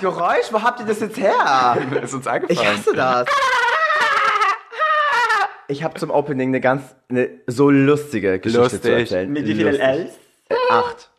[0.00, 1.76] dieses Geräusch, wo habt ihr das jetzt her?
[2.02, 2.68] Ist uns Ich eingefallen.
[2.78, 3.26] hasse das.
[5.70, 9.00] Ich habe zum Opening eine ganz, eine so lustige Geschichte zu Lustig.
[9.00, 9.30] erzählen.
[9.32, 9.74] Mit wie vielen.
[9.78, 10.12] Ls?
[10.48, 11.10] Äh, acht.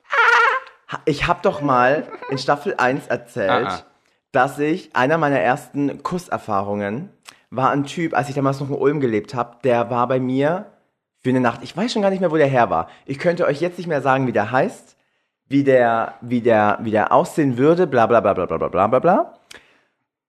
[1.05, 3.83] Ich habe doch mal in Staffel 1 erzählt, Ah, ah.
[4.31, 7.09] dass ich, einer meiner ersten Kusserfahrungen
[7.51, 10.65] war ein Typ, als ich damals noch in Ulm gelebt habe, der war bei mir
[11.21, 11.59] für eine Nacht.
[11.61, 12.89] Ich weiß schon gar nicht mehr, wo der her war.
[13.05, 14.95] Ich könnte euch jetzt nicht mehr sagen, wie der heißt,
[15.49, 18.99] wie der, wie der, wie der aussehen würde, bla bla bla bla bla bla bla
[18.99, 19.33] bla.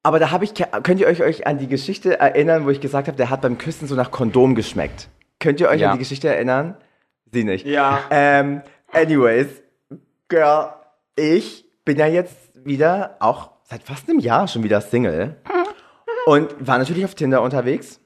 [0.03, 3.07] Aber da habe ich, könnt ihr euch, euch an die Geschichte erinnern, wo ich gesagt
[3.07, 5.09] habe, der hat beim Küssen so nach Kondom geschmeckt?
[5.39, 5.91] Könnt ihr euch Ja.
[5.91, 6.77] an die Geschichte erinnern?
[7.33, 7.67] Sie nicht.
[7.67, 8.01] Ja.
[8.11, 8.63] Ähm,
[8.93, 9.49] anyways,
[10.29, 10.71] Girl,
[11.17, 15.37] ich bin ja jetzt wieder auch seit fast einem Jahr schon wieder Single
[16.27, 18.01] und war natürlich auf Tinder unterwegs.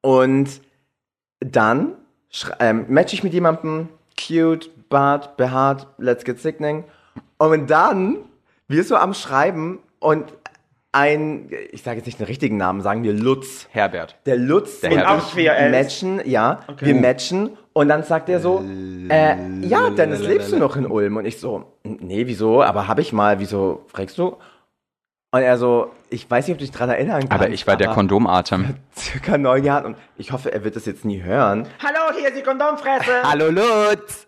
[0.00, 0.60] Und
[1.40, 1.96] dann
[2.60, 6.84] ähm, match ich mit jemandem, cute, Bart, behaart, let's get sickening.
[7.38, 8.18] Und dann
[8.68, 10.32] wirst du am Schreiben und
[10.92, 13.68] ein, ich sage jetzt nicht den richtigen Namen, sagen wir Lutz.
[13.70, 14.16] Herbert.
[14.24, 15.22] Der Lutz Der und Herbert.
[15.22, 15.70] Auch Ls.
[15.70, 18.64] matchen, ja, wir matchen und dann sagt er so,
[19.10, 21.18] äh, ja, Dennis, lebst du noch in Ulm?
[21.18, 22.62] Und ich so, nee, wieso?
[22.62, 24.38] Aber hab ich mal, wieso fragst du?
[25.32, 27.32] Und er so, ich weiß nicht, ob du dich dran erinnern kannst.
[27.44, 28.76] Aber ich war der Kondomatem.
[28.96, 31.66] circa neun Jahren und ich hoffe, er wird das jetzt nie hören.
[31.84, 33.22] Hallo, hier ist die Kondomfresse.
[33.22, 34.26] Hallo Lutz!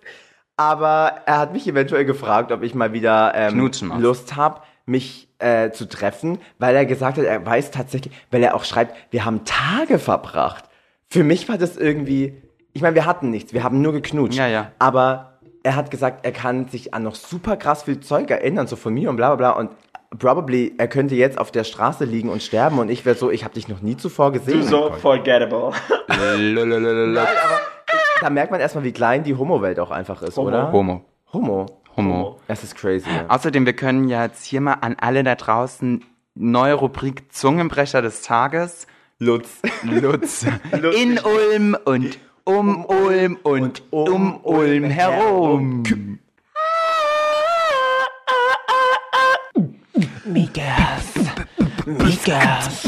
[0.59, 3.71] Aber er hat mich eventuell gefragt, ob ich mal wieder ähm.
[4.01, 8.57] Lust habe, mich äh, zu treffen, weil er gesagt hat, er weiß tatsächlich, weil er
[8.57, 10.65] auch schreibt, wir haben Tage verbracht.
[11.09, 12.43] Für mich war das irgendwie,
[12.73, 14.37] ich meine, wir hatten nichts, wir haben nur geknutscht.
[14.37, 14.73] Ja, ja.
[14.81, 18.75] Aber er hat gesagt, er kann sich an noch super krass viel Zeug erinnern, so
[18.75, 19.61] von mir und bla bla bla.
[19.61, 19.71] Und
[20.19, 23.45] probably, er könnte jetzt auf der Straße liegen und sterben und ich wäre so, ich
[23.45, 24.65] habe dich noch nie zuvor gesehen.
[24.65, 25.71] So forgettable.
[26.09, 27.29] Lalalala.
[28.23, 30.73] Da merkt man erstmal, wie klein die Homo-Welt auch einfach ist, oder?
[30.73, 31.05] Homo.
[31.33, 31.67] Homo.
[31.97, 32.41] Homo.
[32.49, 33.09] Es ist crazy.
[33.09, 33.27] Ja.
[33.29, 38.23] Außerdem, wir können ja jetzt hier mal an alle da draußen neue Rubrik Zungenbrecher des
[38.23, 38.87] Tages.
[39.19, 39.61] Lutz.
[39.83, 40.47] Lutz.
[40.97, 45.83] In Ulm und um Ulm und um Ulm herum.
[50.25, 51.15] Migas.
[51.85, 52.85] Migas.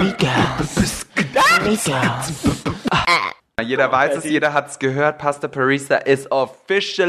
[0.00, 1.06] Migas.
[1.64, 2.32] Migas.
[3.62, 5.18] Jeder weiß es, jeder hat's gehört.
[5.18, 7.08] Pasta Parisa is official.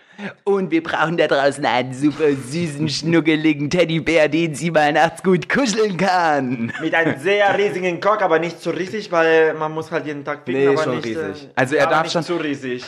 [0.43, 5.47] Und wir brauchen da draußen einen super süßen, schnuckeligen Teddybär, den sie mal nachts gut
[5.47, 6.73] kuscheln kann.
[6.81, 10.43] Mit einem sehr riesigen Cock, aber nicht zu riesig, weil man muss halt jeden Tag
[10.43, 11.43] picken, Nee, aber schon nicht, riesig.
[11.45, 12.83] Äh, Also er darf nicht schon- zu riesig.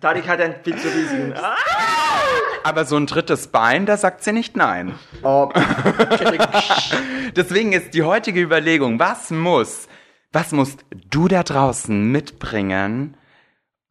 [0.00, 1.32] Tarik hat einen viel zu riesigen.
[1.34, 1.54] Ah,
[2.66, 4.94] Aber so ein drittes Bein, da sagt sie nicht nein.
[5.22, 5.50] Oh,
[7.36, 9.86] Deswegen ist die heutige Überlegung, was muss,
[10.32, 13.16] was musst du da draußen mitbringen,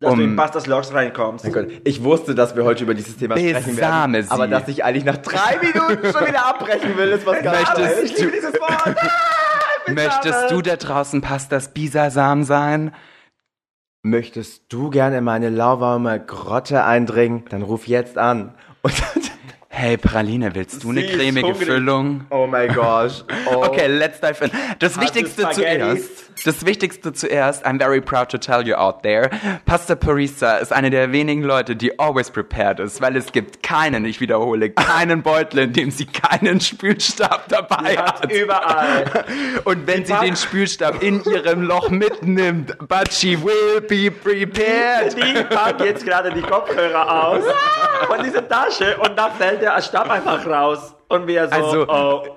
[0.01, 1.49] dass du Um- in Pastas Logs reinkommst.
[1.85, 4.21] Ich wusste, dass wir heute über dieses Thema sprechen werden.
[4.21, 4.29] Sie.
[4.29, 7.77] Aber dass ich eigentlich nach drei Minuten schon wieder abbrechen will, ist was ganz Möchtest
[7.77, 8.03] anderes.
[8.11, 8.71] Ich liebe dieses Wort.
[8.87, 12.93] Ah, möchtest du da draußen Pastas Bisasam sein?
[14.05, 17.43] Möchtest du gerne in meine lauwarme Grotte eindringen?
[17.49, 18.53] Dann ruf jetzt an.
[18.83, 18.93] Und
[19.67, 21.67] Hey Praline, willst du eine cremige hungrig.
[21.67, 22.25] Füllung?
[22.29, 23.23] oh my gosh.
[23.51, 23.63] Oh.
[23.63, 24.51] Okay, let's dive in.
[24.77, 26.24] Das Hast Wichtigste zuerst.
[26.43, 27.65] Das Wichtigste zuerst.
[27.65, 29.29] I'm very proud to tell you out there.
[29.65, 34.05] Pasta Parisa ist eine der wenigen Leute, die always prepared ist, weil es gibt keinen,
[34.05, 38.31] ich wiederhole, keinen Beutel, in dem sie keinen Spülstab dabei Hat hat.
[38.31, 39.05] überall.
[39.63, 45.15] Und wenn sie den Spülstab in ihrem Loch mitnimmt, but she will be prepared.
[45.15, 47.43] Die packt jetzt gerade die Kopfhörer aus
[48.07, 50.93] von dieser Tasche und da fällt der Stab einfach raus.
[51.07, 52.35] Und wir so, Also- oh.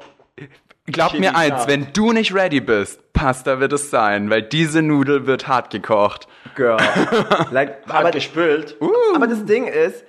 [0.91, 5.27] Glaub mir eins, wenn du nicht ready bist, Pasta wird es sein, weil diese Nudel
[5.27, 6.29] wird hart gekocht.
[6.55, 6.77] Girl.
[7.51, 8.77] Like, Hat aber, gespült.
[9.13, 10.05] aber das Ding ist,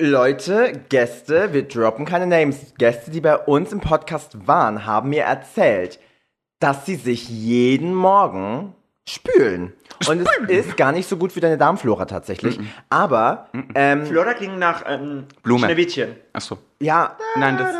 [0.00, 2.74] Leute, Gäste, wir droppen keine Names.
[2.78, 5.98] Gäste, die bei uns im Podcast waren, haben mir erzählt,
[6.60, 8.74] dass sie sich jeden Morgen
[9.08, 9.72] spülen.
[10.08, 12.60] Und es ist gar nicht so gut für deine Darmflora tatsächlich.
[12.88, 15.66] Aber, ähm, Flora klingt nach ähm, Blume.
[15.66, 16.14] Schneewittchen.
[16.32, 16.58] Achso.
[16.80, 17.74] ja, Nein, das.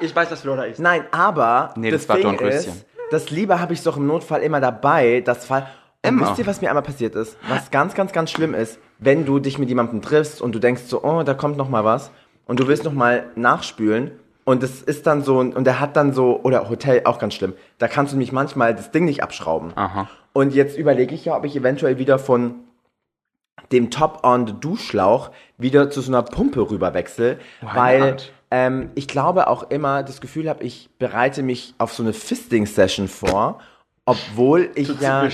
[0.00, 0.78] Ich weiß, was Flora ist.
[0.78, 2.72] Nein, aber Nee, das, das war Dornröschen.
[2.72, 5.22] ist, das Liebe habe ich doch im Notfall immer dabei.
[5.24, 5.66] Das Fall.
[6.06, 7.38] Und wisst ihr, was mir einmal passiert ist?
[7.48, 10.82] Was ganz, ganz, ganz schlimm ist, wenn du dich mit jemandem triffst und du denkst
[10.86, 12.10] so, oh, da kommt noch mal was
[12.46, 14.10] und du willst noch mal nachspülen
[14.44, 17.54] und es ist dann so und der hat dann so oder Hotel auch ganz schlimm.
[17.78, 19.72] Da kannst du nämlich manchmal das Ding nicht abschrauben.
[19.76, 20.08] Aha.
[20.34, 22.56] Und jetzt überlege ich ja, ob ich eventuell wieder von
[23.72, 28.32] dem Top-on-Duschschlauch wieder zu so einer Pumpe rüberwechsel, weil not?
[28.54, 33.08] Ähm, ich glaube auch immer das Gefühl habe, ich bereite mich auf so eine Fisting-Session
[33.08, 33.58] vor
[34.06, 35.28] Obwohl ich ja,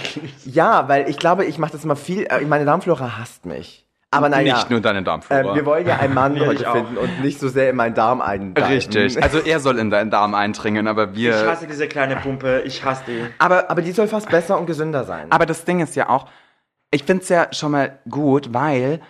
[0.47, 3.87] ja, weil ich glaube, ich mache das immer viel, äh, meine Darmflora hasst mich.
[4.13, 5.51] Aber naja, Nicht nur deine Darmflora.
[5.51, 6.75] ähm, wir wollen ja einen Mann Ja, ich heute auch.
[6.75, 8.73] finden und nicht so sehr in meinen Darm eindringen.
[8.73, 9.23] Richtig.
[9.23, 11.47] Also er soll in deinen Darm eindringen, aber Ich wir.
[11.47, 13.25] hasse diese kleine Pumpe, ich hasse die.
[13.39, 15.27] aber, aber die soll fast besser und gesünder sein.
[15.31, 16.27] Aber das Ding ist ja auch,
[16.91, 19.01] ich find's ja schon mal gut, weil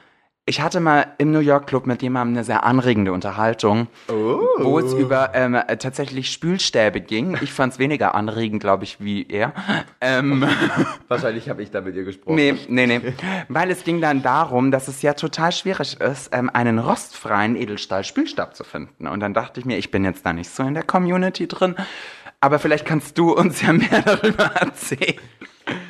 [0.50, 4.93] ich hatte mal im New York Club mit jemandem eine sehr anregende Unterhaltung, wo es
[4.93, 7.38] über ähm, äh, tatsächlich Spülstäbe ging.
[7.41, 9.52] Ich fand's weniger anregend, glaube ich, wie er.
[10.00, 10.44] Ähm,
[11.08, 12.35] Wahrscheinlich habe ich da mit ihr gesprochen.
[12.35, 13.00] nee, nee, nee.
[13.49, 18.56] Weil es ging dann darum, dass es ja total schwierig ist, ähm, einen rostfreien Edelstahl-Spülstab
[18.56, 19.06] zu finden.
[19.06, 21.76] Und dann dachte ich mir, ich bin jetzt da nicht so in der Community drin,
[22.41, 25.14] aber vielleicht kannst du uns ja mehr darüber erzählen.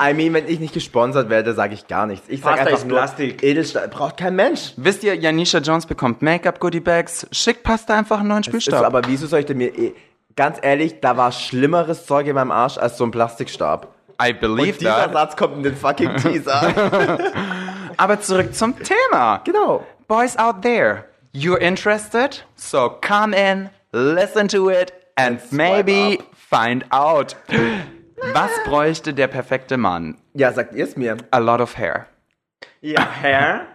[0.03, 2.27] I mean, wenn ich nicht gesponsert werde, sage ich gar nichts.
[2.29, 3.43] Ich sage einfach ist nur, Plastik.
[3.43, 4.73] Edelstahl braucht kein Mensch.
[4.77, 8.81] Wisst ihr, Janisha Jones bekommt Make-up-Goodie-Bags, schickt Pasta einfach einen neuen Ist Spülstab.
[8.81, 9.77] so, aber wieso soll ich denn mir...
[9.79, 9.95] eh-
[10.37, 13.89] Ganz ehrlich, da war schlimmeres Zeug in meinem Arsch als so ein Plastikstab.
[14.23, 15.13] I Und believe dieser that.
[15.13, 16.73] Satz kommt in den fucking Teaser.
[17.97, 19.39] Aber zurück zum Thema.
[19.45, 19.85] genau.
[20.09, 21.05] Boys out there,
[21.35, 22.45] you're interested?
[22.55, 26.19] So come in, listen to it and maybe
[26.49, 27.37] find out.
[28.33, 30.17] Was bräuchte der perfekte Mann?
[30.35, 31.17] Ja, sagt ihr es mir.
[31.31, 32.07] A lot of hair.
[32.81, 33.67] Ja, Hair,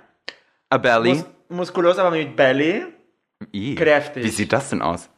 [0.69, 1.09] A belly.
[1.15, 2.86] mus muskulös, aber mit Belly,
[3.51, 4.24] Ih, kräftig.
[4.24, 5.09] Wie sieht das denn aus?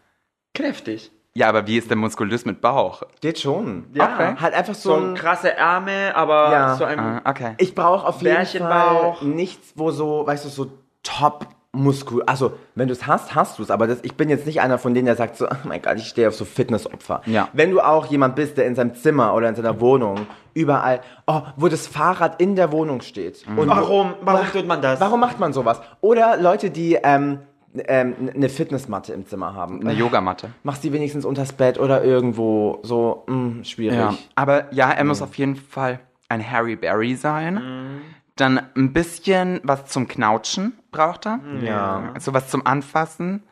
[0.54, 1.12] kräftig.
[1.36, 3.04] Ja, aber wie ist der muskulös mit Bauch?
[3.22, 3.86] Geht schon.
[3.94, 4.16] Ja.
[4.16, 4.36] Okay.
[4.42, 5.14] Halt einfach so, So ein...
[5.14, 6.76] krasse Arme, aber Ja.
[6.76, 7.00] so ein...
[7.00, 7.54] Ah, okay.
[7.60, 8.44] Ich brauche auf jeden.
[8.44, 10.72] Fall nichts, wo so, weißt du, so
[11.04, 11.46] top
[11.78, 12.24] Muskel.
[12.26, 13.72] Also, wenn du es hast, hast du es.
[13.72, 15.98] Aber das, ich bin jetzt nicht einer von denen, der sagt so, oh mein Gott,
[15.98, 17.22] ich stehe auf so Fitnessopfer.
[17.26, 17.50] Ja.
[17.54, 21.42] Wenn du auch jemand bist, der in seinem Zimmer oder in seiner Wohnung überall, oh,
[21.56, 23.46] wo das Fahrrad in der Wohnung steht.
[23.56, 24.16] Und Warum?
[24.22, 25.00] Warum tut man das?
[25.00, 25.80] Warum macht man sowas?
[26.02, 27.40] Oder Leute, die ähm,
[27.88, 29.82] ähm, eine Fitnessmatte im Zimmer haben.
[29.82, 30.50] Eine Yogamatte.
[30.64, 34.00] Mach sie wenigstens unters Bett oder irgendwo so, mh, schwierig.
[34.00, 34.16] Ja.
[34.36, 38.02] Aber ja, er muss auf jeden Fall ein Harry Berry sein.
[38.36, 41.40] Dann ein bisschen was zum Knautschen braucht er.
[41.62, 42.14] Ja.
[42.20, 43.44] So was zum Anfassen.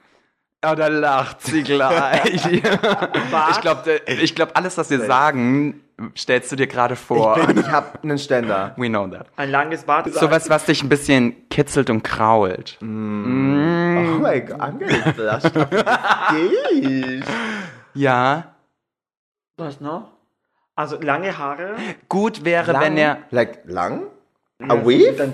[0.66, 2.46] Oh, da lacht sie gleich.
[2.54, 5.82] ich glaube, ich glaub, alles, was wir sagen,
[6.18, 7.38] stellst du dir gerade vor.
[7.40, 8.74] Ich, bin- ich habe einen Ständer.
[8.78, 9.28] We know that.
[9.36, 10.12] Ein langes Bart.
[10.12, 12.78] Sowas, was dich ein bisschen kitzelt und krault.
[12.82, 14.80] Oh mein Gott.
[16.32, 17.26] Geht.
[17.94, 18.56] Ja.
[19.58, 20.12] Was noch?
[20.76, 21.76] Also lange Haare.
[22.10, 23.20] Gut wäre, wenn er.
[23.32, 24.08] Like, lang?
[24.68, 25.24] A Mit weave?
[25.24, 25.34] einem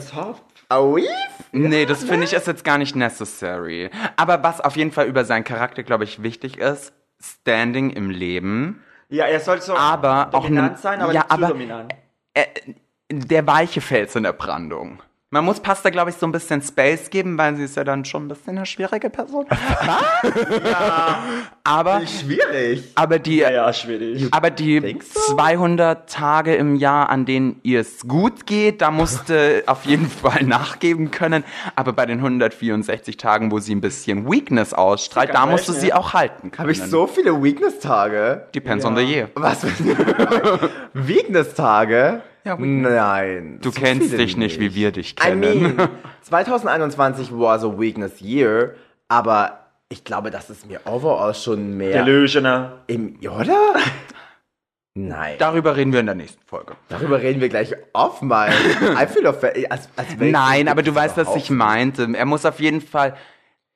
[0.72, 0.80] Zopf.
[0.80, 1.08] A weave?
[1.52, 3.90] Nee, das finde ich ist jetzt gar nicht necessary.
[4.16, 8.84] Aber was auf jeden Fall über seinen Charakter, glaube ich, wichtig ist, Standing im Leben.
[9.10, 11.94] Ja, er soll so Aber auch dominant ne- sein, aber ja, nicht zu aber- dominant.
[12.34, 12.46] Äh,
[13.12, 15.04] der weiche Fels in der Brandung.
[15.34, 18.04] Man muss Pasta, glaube ich, so ein bisschen Space geben, weil sie ist ja dann
[18.04, 19.46] schon ein bisschen eine schwierige Person.
[21.64, 22.92] Aber, Schwierig.
[22.96, 24.28] aber die, Ja, ja, schwierig.
[24.32, 25.36] aber die Denkst du?
[25.36, 30.44] 200 Tage im Jahr, an denen ihr es gut geht, da musste auf jeden Fall
[30.44, 31.46] nachgeben können.
[31.78, 35.94] Aber bei den 164 Tagen, wo sie ein bisschen Weakness ausstrahlt, da musst du sie
[35.94, 36.52] auch halten.
[36.58, 38.48] Habe ich so viele Weakness-Tage?
[38.54, 39.30] Depends on the year.
[39.36, 39.66] Was?
[40.94, 42.22] Weakness-Tage?
[42.44, 42.56] Ja.
[42.58, 43.60] Nein.
[43.62, 45.76] Du so kennst dich nicht, wie wir dich I kennen.
[45.76, 45.90] mean,
[46.24, 48.76] 2021 was a Weakness Year,
[49.08, 49.60] aber
[49.90, 52.80] ich glaube, das ist mir overall schon mehr Delusioner.
[52.88, 53.76] im, oder?
[54.94, 55.36] Nein.
[55.40, 56.76] Darüber reden wir in der nächsten Folge.
[56.90, 58.50] Darüber reden wir gleich off mal.
[58.82, 59.72] I feel offended.
[59.72, 62.10] Als, als Nein, aber du weißt, was ich meinte.
[62.14, 63.16] Er muss auf jeden Fall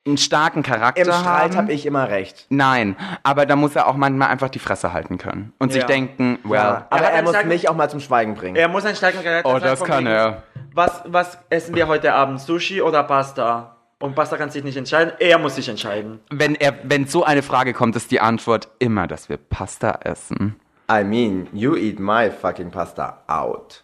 [0.07, 1.57] einen starken Charakter Im Streit haben.
[1.57, 2.45] habe ich immer recht.
[2.49, 5.87] Nein, aber da muss er auch manchmal einfach die Fresse halten können und sich Ja.
[5.87, 8.55] denken, well, aber hat er einen muss starken- mich auch mal zum Schweigen bringen.
[8.55, 10.43] Er muss einen starken Charakter Oh, sein, das von kann wegen, er.
[10.73, 12.39] Was, was essen wir heute Abend?
[12.39, 13.77] Sushi oder Pasta?
[13.99, 15.13] Und Pasta kann sich nicht entscheiden.
[15.19, 16.19] Er muss sich entscheiden.
[16.29, 20.59] wenn er, wenn so eine Frage kommt, ist die Antwort immer, dass wir Pasta essen.
[20.91, 23.83] I mean, you eat my fucking pasta out.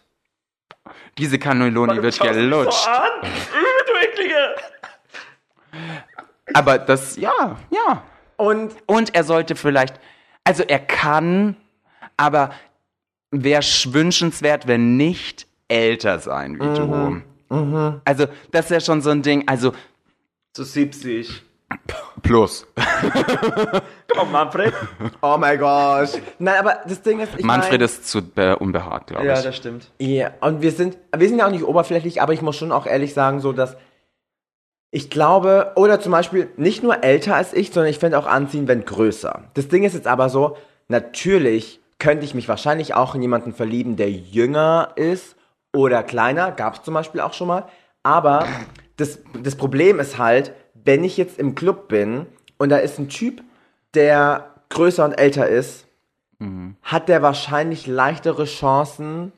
[1.18, 2.84] Diese Cannelloni wird Schaust mich gelutscht.
[2.84, 3.08] So an.
[3.22, 4.36] Du Eklige.
[6.54, 8.02] Aber das, ja, ja.
[8.36, 10.00] Und Und er sollte vielleicht,
[10.44, 11.56] also er kann,
[12.16, 12.50] aber
[13.30, 18.00] wäre wünschenswert, wenn nicht älter sein wie du.
[18.04, 19.72] Also das ist ja schon so ein Ding, also
[20.54, 21.42] Zu 70.
[22.22, 22.66] plus.
[24.14, 24.72] Komm, Manfred.
[25.22, 26.10] oh my gosh.
[26.38, 29.42] Nein, aber das Ding ist, ich Manfred mein, ist zu äh, unbehaart, glaube Ja, ich.
[29.44, 29.90] das stimmt.
[29.98, 32.86] Ja, und wir sind, wir sind ja auch nicht oberflächlich, aber ich muss schon auch
[32.86, 33.76] ehrlich sagen, so dass
[34.94, 38.68] ich glaube, oder zum Beispiel nicht nur älter als ich, sondern ich fände auch anziehen,
[38.68, 39.44] wenn größer.
[39.54, 40.58] Das Ding ist jetzt aber so,
[40.88, 45.34] natürlich könnte ich mich wahrscheinlich auch in jemanden verlieben, der jünger ist
[45.72, 47.64] oder kleiner, gab es zum Beispiel auch schon mal.
[48.02, 48.46] Aber
[48.98, 52.26] das, das Problem ist halt, wenn ich jetzt im Club bin
[52.58, 53.42] und da ist ein Typ,
[53.94, 55.86] der größer und älter ist,
[56.82, 59.32] hat der wahrscheinlich leichtere Chancen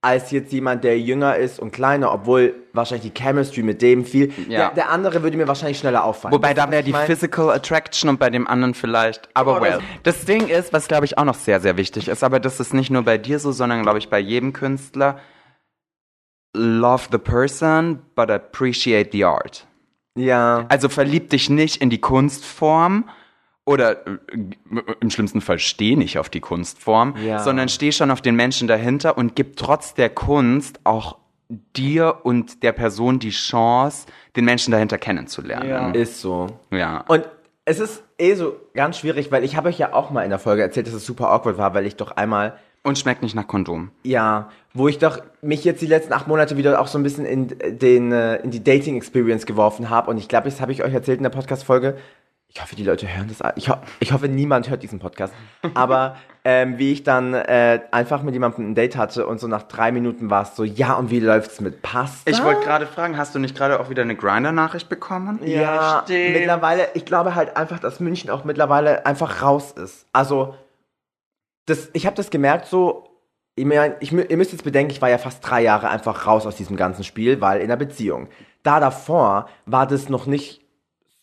[0.00, 4.32] als jetzt jemand, der jünger ist und kleiner, obwohl wahrscheinlich die Chemistry mit dem viel.
[4.48, 4.58] Ja.
[4.58, 6.32] Der, der andere würde mir wahrscheinlich schneller auffallen.
[6.32, 7.06] Wobei du, da wäre die mein?
[7.06, 9.28] Physical Attraction und bei dem anderen vielleicht.
[9.34, 9.80] Aber Oh, well.
[10.04, 12.74] Das Ding ist, was glaube ich auch noch sehr, sehr wichtig ist, aber das ist
[12.74, 15.18] nicht nur bei dir so, sondern glaube ich bei jedem Künstler.
[16.54, 19.66] Love the person, but appreciate the art.
[20.16, 20.66] Ja.
[20.68, 23.08] Also verlieb dich nicht in die Kunstform
[23.68, 24.18] oder äh,
[25.00, 27.38] im schlimmsten Fall steh nicht auf die Kunstform, Ja.
[27.40, 31.18] sondern steh schon auf den Menschen dahinter und gib trotz der Kunst auch
[31.76, 34.06] dir und der Person die Chance,
[34.36, 35.94] den Menschen dahinter kennenzulernen.
[35.94, 36.46] Ist so.
[36.70, 37.04] Ja.
[37.08, 37.28] Und
[37.64, 40.38] es ist eh so ganz schwierig, weil ich habe euch ja auch mal in der
[40.38, 43.46] Folge erzählt, dass es super awkward war, weil ich doch einmal Und schmeckt nicht nach
[43.46, 43.90] Kondom.
[44.02, 47.24] Ja, wo ich doch mich jetzt die letzten acht Monate wieder auch so ein bisschen
[47.26, 47.48] in
[47.78, 50.92] den äh, in die Dating Experience geworfen habe und ich glaube, das habe ich euch
[50.94, 51.96] erzählt in der Podcast Folge.
[52.50, 53.46] Ich hoffe, die Leute hören das.
[53.56, 55.34] Ich, ho ich hoffe, niemand hört diesen Podcast.
[55.74, 59.64] Aber ähm, wie ich dann äh, einfach mit jemandem ein Date hatte und so nach
[59.64, 62.30] drei Minuten war es so, ja, und wie läuft's mit Pasta?
[62.30, 65.40] Ich wollte gerade fragen, hast du nicht gerade auch wieder eine Grinder-Nachricht bekommen?
[65.44, 66.32] Ja, stimmt.
[66.32, 70.06] mittlerweile, ich glaube halt einfach, dass München auch mittlerweile einfach raus ist.
[70.14, 70.54] Also,
[71.66, 73.04] das, ich habe das gemerkt so,
[73.56, 76.46] ich mein, ich, ihr müsst jetzt bedenken, ich war ja fast drei Jahre einfach raus
[76.46, 78.28] aus diesem ganzen Spiel, weil in einer Beziehung.
[78.62, 80.62] Da davor war das noch nicht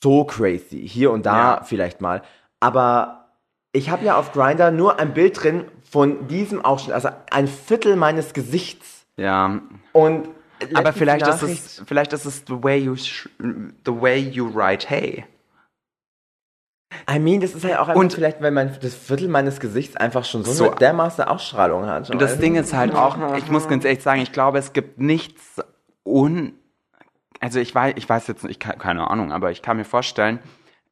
[0.05, 0.87] so crazy.
[0.87, 1.63] Hier und da Ja.
[1.63, 2.21] vielleicht mal.
[2.59, 3.29] Aber
[3.71, 7.95] ich habe ja auf Grinder nur ein Bild drin von diesem Ausschnitt, also ein Viertel
[7.95, 9.05] meines Gesichts.
[9.17, 9.61] Ja.
[9.93, 10.29] Und
[10.73, 13.29] Aber vielleicht ist es, vielleicht ist es the way you, sh-
[13.85, 15.25] the way you write hey.
[17.13, 19.97] I mean, das ist halt auch einfach Und- vielleicht, wenn man das Viertel meines Gesichts
[19.97, 20.67] einfach schon so, So.
[20.69, 22.09] eine dermaßen Ausstrahlung hat.
[22.09, 24.97] Und das Ding ist halt auch, ich muss ganz ehrlich sagen, ich glaube, es gibt
[24.99, 25.61] nichts
[26.05, 26.53] un,
[27.39, 30.39] also ich weiß, ich weiß jetzt nicht, keine Ahnung, aber ich kann mir vorstellen,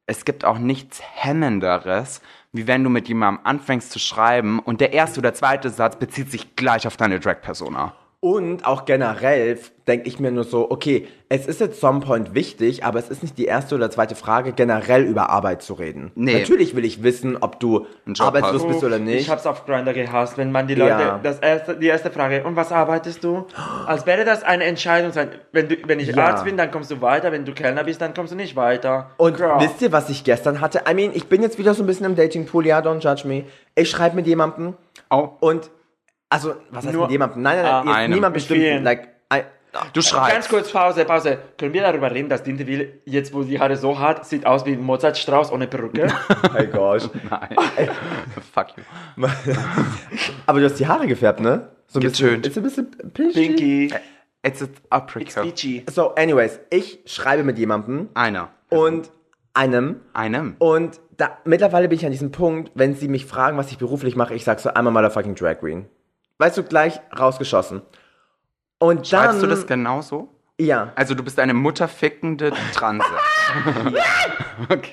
[0.06, 2.20] es gibt auch nichts hemmenderes,
[2.52, 6.30] wie wenn du mit jemandem anfängst zu schreiben und der erste oder zweite Satz bezieht
[6.30, 7.94] sich gleich auf deine Drag-Persona.
[8.24, 12.82] Und auch generell denke ich mir nur so, okay, es ist jetzt some point wichtig,
[12.82, 16.10] aber es ist nicht die erste oder zweite Frage, generell über Arbeit zu reden.
[16.14, 16.38] Nee.
[16.40, 17.84] Natürlich will ich wissen, ob du
[18.18, 18.68] arbeitslos hast.
[18.68, 19.28] bist oder Ich nicht.
[19.28, 21.20] hab's auf Grinder gehasst, wenn man die Leute, Ja.
[21.22, 23.44] das erste, die erste Frage, und was arbeitest du?
[23.86, 25.28] Als wäre das eine Entscheidung sein.
[25.52, 26.24] Wenn du, wenn ich Ja.
[26.28, 29.10] Arzt bin, dann kommst du weiter, wenn du Kellner bist, dann kommst du nicht weiter.
[29.18, 29.60] Und Girl.
[29.60, 30.84] wisst ihr, was ich gestern hatte?
[30.90, 33.44] I mean, ich bin jetzt wieder so ein bisschen im Datingpool, ja, don't judge me.
[33.74, 34.72] Ich schreibe mit jemandem
[35.10, 35.28] Oh.
[35.40, 35.68] und,
[36.34, 37.42] also, was heißt Nur- mit jemandem?
[37.42, 38.14] Nein, nein, nein, Ah, einem.
[38.14, 38.60] niemand Mit bestimmt.
[38.60, 38.84] vielen.
[38.84, 39.40] Like, I,
[39.92, 40.32] Du schreibst.
[40.32, 41.36] Ganz kurz Pause, Pause.
[41.58, 44.72] Können wir darüber reden, dass Dinterville, jetzt wo die Haare so hat, sieht aus wie
[44.74, 46.06] ein Mozartstrauß ohne Perücke?
[46.30, 47.08] oh my gosh.
[47.30, 47.56] Nein.
[48.52, 49.26] Fuck you.
[50.46, 51.70] Aber du hast die Haare gefärbt, ne?
[51.88, 52.46] So ein bisschen, Getönt.
[52.46, 53.32] ist ein bisschen pinchy.
[53.48, 53.94] Pinky.
[54.46, 55.42] It's an apricot.
[55.42, 55.84] Peachy.
[55.90, 58.50] So, anyways, ich schreibe mit jemandem Einer.
[58.68, 59.10] und
[59.54, 60.56] einem Einem.
[60.58, 64.16] und da, mittlerweile bin ich an diesem Punkt, wenn sie mich fragen, was ich beruflich
[64.16, 65.86] mache, ich sag so einmal motherfucking Drag Queen.
[66.38, 67.82] Weißt du, gleich rausgeschossen.
[68.78, 70.28] Und dann, Schreibst du das genauso?
[70.58, 70.92] ja.
[70.94, 73.06] Also du bist eine mutterfickende Transe.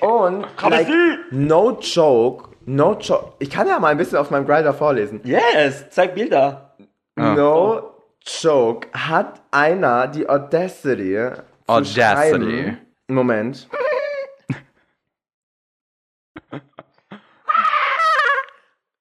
[0.00, 0.88] Und, like,
[1.30, 5.20] no joke, no joke, ich kann ja mal ein bisschen auf meinem Grinder vorlesen.
[5.24, 6.74] Yes, zeig Bilder.
[7.16, 7.34] Ah.
[7.34, 7.92] No
[8.24, 11.30] joke, hat einer die Audacity,
[11.66, 12.76] Audacity.
[13.08, 13.68] Moment.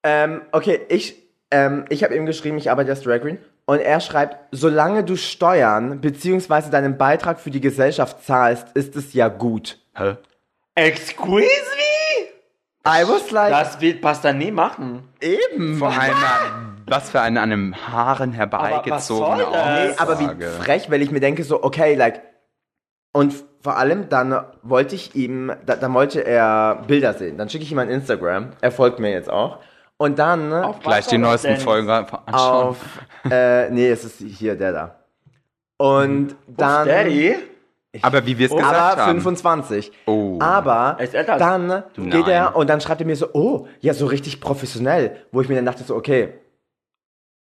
[0.03, 1.20] ähm, okay, ich,
[1.51, 3.37] ähm, ich habe ihm geschrieben, ich arbeite als Drag Queen.
[3.65, 6.69] Und er schreibt, solange du Steuern bzw.
[6.71, 9.77] deinen Beitrag für die Gesellschaft zahlst, ist es ja gut.
[9.95, 10.15] Hä?
[10.75, 12.27] Excuse me?
[12.87, 15.07] I was like, Das wird Pasta nie machen.
[15.21, 15.77] eben.
[15.77, 19.87] Vor einer, was für eine an den Haaren herbeigezogene Aber was soll das?
[19.87, 20.49] Nee, aber wie Aussage.
[20.63, 22.21] frech, weil ich mir denke so, okay, like,
[23.13, 27.37] und vor allem dann wollte ich ihm, da, dann wollte er Bilder sehen.
[27.37, 28.49] Dann schicke ich ihm ein Instagram.
[28.61, 29.59] Er folgt mir jetzt auch.
[30.01, 32.15] Und dann Gleich die neuesten Folgen anschauen.
[32.33, 32.77] auf,
[33.29, 34.95] äh, nee, es ist hier der da.
[35.77, 37.35] Und dann, Daddy?
[38.01, 39.21] Aber wie wir es gesagt aber haben.
[39.21, 39.91] 25.
[40.07, 40.39] Oh.
[40.41, 42.27] Aber Er dann geht Nein.
[42.27, 45.17] er und dann schreibt er mir so, oh, ja, so richtig professionell.
[45.31, 46.33] Wo ich mir dann dachte so, okay,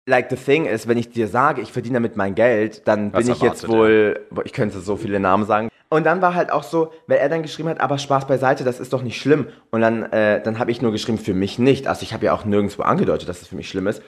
[0.06, 3.24] like the thing ist, wenn ich dir sage, ich verdiene damit mein Geld, dann Was
[3.24, 5.70] bin ich jetzt wohl, ich könnte so viele Namen sagen.
[5.92, 8.80] Und dann war halt auch so, weil er dann geschrieben hat, aber Spaß beiseite, das
[8.80, 9.48] ist doch nicht schlimm.
[9.70, 11.86] Und dann, äh, dann habe ich nur geschrieben, für mich nicht.
[11.86, 14.02] Also ich habe ja auch nirgendwo angedeutet, dass es für mich schlimm ist.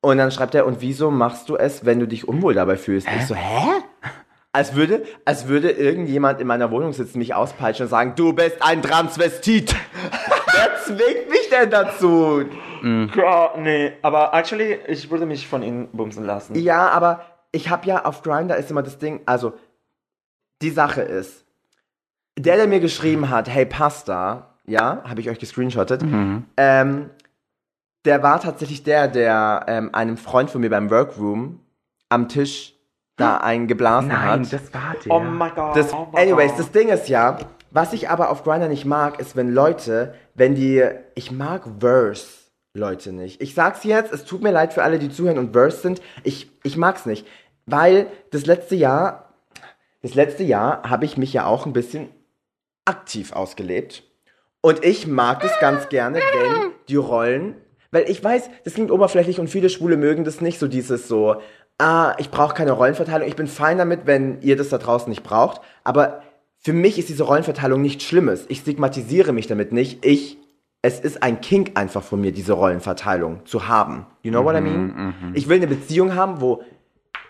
[0.00, 3.06] Und dann schreibt er, und wieso machst du es, wenn du dich unwohl dabei fühlst?
[3.16, 3.68] Ich so, hä?
[4.50, 8.56] Als würde, als würde irgendjemand in meiner Wohnung sitzen, mich auspeitschen und sagen, du bist
[8.58, 9.76] ein Transvestit.
[10.52, 12.46] Wer zwingt mich denn dazu?
[12.82, 13.92] Girl, nee.
[14.02, 16.56] Aber actually, ich würde mich von ihnen bumsen lassen.
[16.56, 17.20] Ja, aber
[17.52, 19.52] ich habe ja auf Grindr ist immer das Ding, also
[20.62, 21.44] die Sache ist,
[22.38, 26.02] der, der mir geschrieben hat, hey Pasta, ja, habe ich euch gescreenshottet,
[26.56, 27.10] ähm,
[28.04, 31.60] der war tatsächlich der, der ähm, einem Freund von mir beim Workroom
[32.08, 32.74] am Tisch
[33.16, 34.52] da einen geblasen Nein, hat.
[34.52, 35.12] das war der.
[35.12, 35.76] Oh mein Gott.
[35.76, 37.38] Das, oh mein anyways, das Ding ist ja,
[37.70, 40.84] was ich aber auf Grindr nicht mag, ist, wenn Leute, wenn die,
[41.14, 42.26] ich mag Verse
[42.74, 43.42] Leute nicht.
[43.42, 46.00] Ich sag's jetzt, es tut mir leid für alle, die zuhören und Verse sind.
[46.22, 47.26] Ich, ich mag's nicht,
[47.66, 49.27] weil das letzte Jahr,
[50.08, 52.08] das letzte Jahr habe ich mich ja auch ein bisschen
[52.84, 54.04] aktiv ausgelebt.
[54.60, 57.54] Und ich mag das ganz gerne, wenn die Rollen,
[57.90, 61.36] weil ich weiß, das klingt oberflächlich und viele Schwule mögen das nicht, so dieses so,
[61.78, 63.28] ah, ich brauche keine Rollenverteilung.
[63.28, 65.60] Ich bin fein damit, wenn ihr das da draußen nicht braucht.
[65.84, 66.22] Aber
[66.58, 68.46] für mich ist diese Rollenverteilung nichts Schlimmes.
[68.48, 70.04] Ich stigmatisiere mich damit nicht.
[70.04, 70.38] Ich,
[70.82, 74.06] es ist ein Kink einfach von mir, diese Rollenverteilung zu haben.
[74.22, 75.14] You know what I mean?
[75.34, 76.62] Ich will eine Beziehung haben, wo,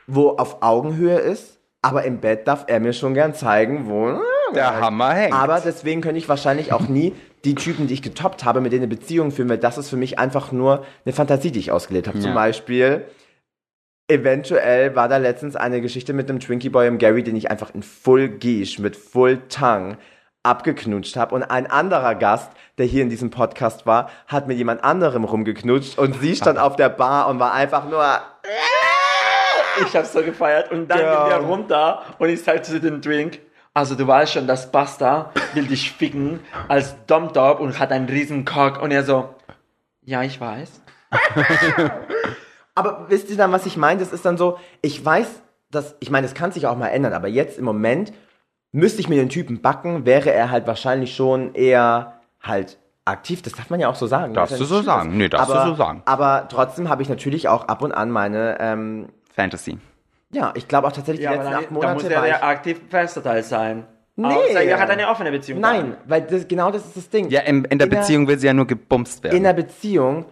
[0.06, 4.20] wo auf Augenhöhe ist, aber im Bett darf er mir schon gern zeigen, wo
[4.54, 5.34] Der Hammer hängt.
[5.34, 8.84] aber deswegen könnte ich wahrscheinlich auch nie die Typen, die ich getoppt habe, mit denen
[8.84, 12.08] eine Beziehung führen, weil das ist für mich einfach nur eine Fantasie, die ich ausgelebt
[12.08, 12.18] habe.
[12.18, 12.34] Zum Ja.
[12.34, 13.04] Beispiel,
[14.08, 17.74] eventuell war da letztens eine Geschichte mit einem Twinkie Boy im Gary, den ich einfach
[17.74, 19.98] in Full Geesh mit Full Tongue
[20.42, 24.82] abgeknutscht habe und ein anderer Gast, der hier in diesem Podcast war, hat mit jemand
[24.82, 28.02] anderem rumgeknutscht und sie stand auf der Bar und war einfach nur
[29.86, 30.70] Ich hab's so gefeiert.
[30.70, 31.14] Und dann Ja.
[31.16, 33.40] ging der runter und ich sagte zu dem Drink,
[33.74, 38.44] also du weißt schon, das Basta will dich ficken als Domtop und hat einen riesen
[38.44, 38.82] Cock.
[38.82, 39.34] Und er so,
[40.04, 40.80] ja, ich weiß.
[42.74, 44.00] Aber wisst ihr dann, was ich meine?
[44.00, 47.12] Das ist dann so, ich weiß, dass, ich meine, das kann sich auch mal ändern,
[47.12, 48.12] aber jetzt im Moment
[48.72, 53.42] müsste ich mir den Typen backen, wäre er halt wahrscheinlich schon eher halt aktiv.
[53.42, 54.34] Das darf man ja auch so sagen.
[54.34, 55.16] Darfst Das du ist so sagen.
[55.16, 56.02] Nee, darfst du aber, so sagen.
[56.04, 59.08] Aber trotzdem habe ich natürlich auch ab und an meine, ähm,
[59.38, 59.78] Fantasy.
[60.32, 62.44] ja, ich glaube auch tatsächlich Ja, die letzten dann, acht da muss Monate er der
[62.44, 63.86] aktiv Fensterteil sein.
[64.16, 64.26] Nee.
[64.26, 65.60] Außer er hat eine offene Beziehung.
[65.60, 67.28] Nein, weil das, genau das ist das Ding.
[67.30, 69.36] Ja, in, in der In der- Beziehung will sie ja nur gebumst werden.
[69.36, 70.24] in der Beziehung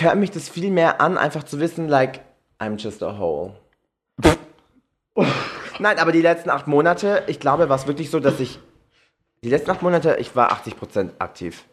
[0.00, 2.20] hört mich das viel mehr an, einfach zu wissen, like,
[2.58, 3.52] I'm just a hole.
[5.78, 8.58] Nein, aber die letzten acht Monate, ich glaube, war es wirklich so, dass ich,
[9.44, 11.64] die letzten acht Monate, ich war 80% aktiv.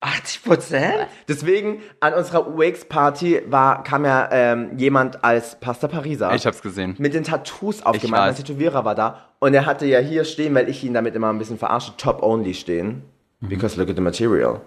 [0.00, 1.06] 80 Prozent?
[1.28, 6.34] Deswegen, an unserer UX-Party war, kam ja ähm, jemand als Pasta Pariser.
[6.34, 6.94] ich hab's gesehen.
[6.98, 8.22] mit den Tattoos aufgemalt.
[8.22, 8.34] Mein.
[8.34, 9.28] Tätowierer war da.
[9.40, 12.22] Und er hatte ja hier stehen, weil ich ihn damit immer ein bisschen verarsche, Top
[12.22, 13.02] Only stehen.
[13.40, 13.48] Mhm.
[13.48, 14.60] Because look at the material.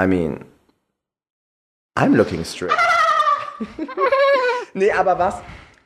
[0.00, 0.44] I mean,
[1.98, 2.72] I'm looking straight.
[4.74, 5.42] nee, aber was?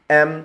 [0.09, 0.45] Ähm,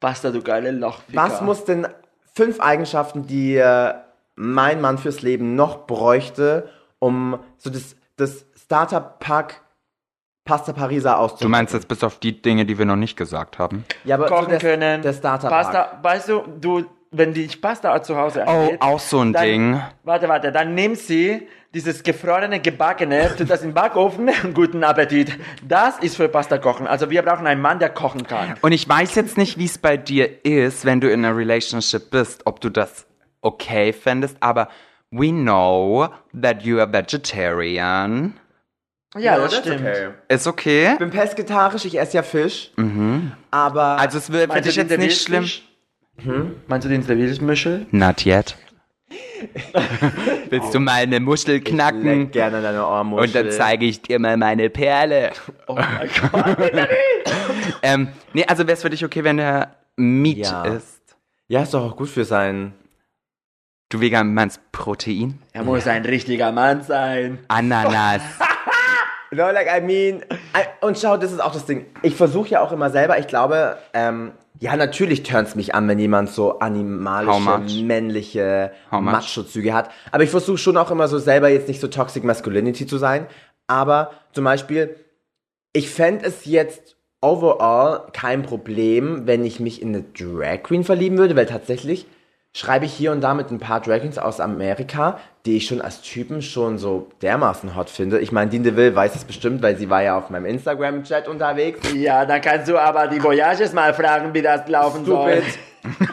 [0.00, 1.22] Basta, du geile Lochficker.
[1.22, 1.86] was muss denn
[2.34, 3.94] fünf Eigenschaften, die äh,
[4.34, 6.70] mein Mann fürs Leben noch bräuchte,
[7.02, 9.60] um so das, das Starter-Pack
[10.44, 11.50] Pasta Pariser Du auszuprobieren?
[11.52, 13.84] meinst jetzt bis auf die Dinge, die wir noch nicht gesagt haben?
[14.04, 15.02] ja, aber kochen so der, können?
[15.02, 15.64] Der Starter-Pack.
[15.64, 19.44] Pasta, weißt du, du, wenn dich Pasta zu Hause Oh, angeht, auch so ein dann,
[19.44, 19.80] Ding.
[20.04, 25.38] Warte, warte, dann nimm sie, dieses gefrorene, gebackene, tut das im Backofen, guten Appetit.
[25.66, 26.86] Das ist für Pasta kochen.
[26.88, 28.54] Also wir brauchen einen Mann, der kochen kann.
[28.62, 32.10] Und ich weiß jetzt nicht, wie es bei dir ist, wenn du in einer Relationship
[32.10, 33.06] bist, ob du das
[33.42, 34.68] okay fändest, aber
[35.12, 38.34] we know that you are vegetarian.
[39.16, 39.80] Ja, das that's stimmt.
[39.82, 40.08] okay.
[40.28, 40.92] Ist okay?
[40.94, 42.72] Ich bin pesketarisch, ich esse ja Fisch.
[43.50, 45.42] Aber Also es wird für dich jetzt nicht schlimm.
[45.44, 45.62] Wildfisch?
[46.66, 47.86] Meinst du den Wildmischel?
[47.90, 48.56] Not yet.
[50.50, 52.30] Willst du mal eine Muschel knacken?
[52.30, 53.26] gerne deine Ohrmuschel.
[53.26, 55.32] Und dann zeige ich dir mal meine Perle.
[55.66, 56.56] Oh mein Gott.
[57.84, 60.64] Ähm, nee, also wäre es für dich okay, wenn der Meat Ja.
[60.64, 61.00] ist?
[61.48, 62.72] Ja, ist doch auch gut für sein.
[63.92, 65.38] Du vegan meinst Protein?
[65.52, 67.38] Er muss ein richtiger Mann sein.
[67.48, 68.22] Ananas.
[69.34, 70.22] No, like, I mean.
[70.54, 71.86] I, und schau, das ist auch das Ding.
[72.02, 75.98] Ich versuche ja auch immer selber, ich glaube, ähm, ja, natürlich turns mich an, wenn
[75.98, 78.72] jemand so animalische, männliche?
[78.90, 79.90] Macho-Züge hat.
[80.10, 83.26] Aber ich versuche schon auch immer so selber jetzt nicht so Toxic Masculinity zu sein.
[83.68, 84.96] Aber zum Beispiel,
[85.72, 91.16] ich fände es jetzt overall kein Problem, wenn ich mich in eine Drag Queen verlieben
[91.16, 92.06] würde, weil tatsächlich
[92.54, 95.80] schreibe ich hier und da mit ein paar Drag Queens aus Amerika, die ich schon
[95.80, 98.18] als Typen schon so dermaßen hot finde.
[98.20, 101.80] Ich meine, Dean DeVille weiß es bestimmt, weil sie war ja auf meinem Instagram-Chat unterwegs.
[101.94, 105.42] Ja, dann kannst du aber die Voyages mal fragen, wie das laufen soll.
[105.42, 105.58] Stupid.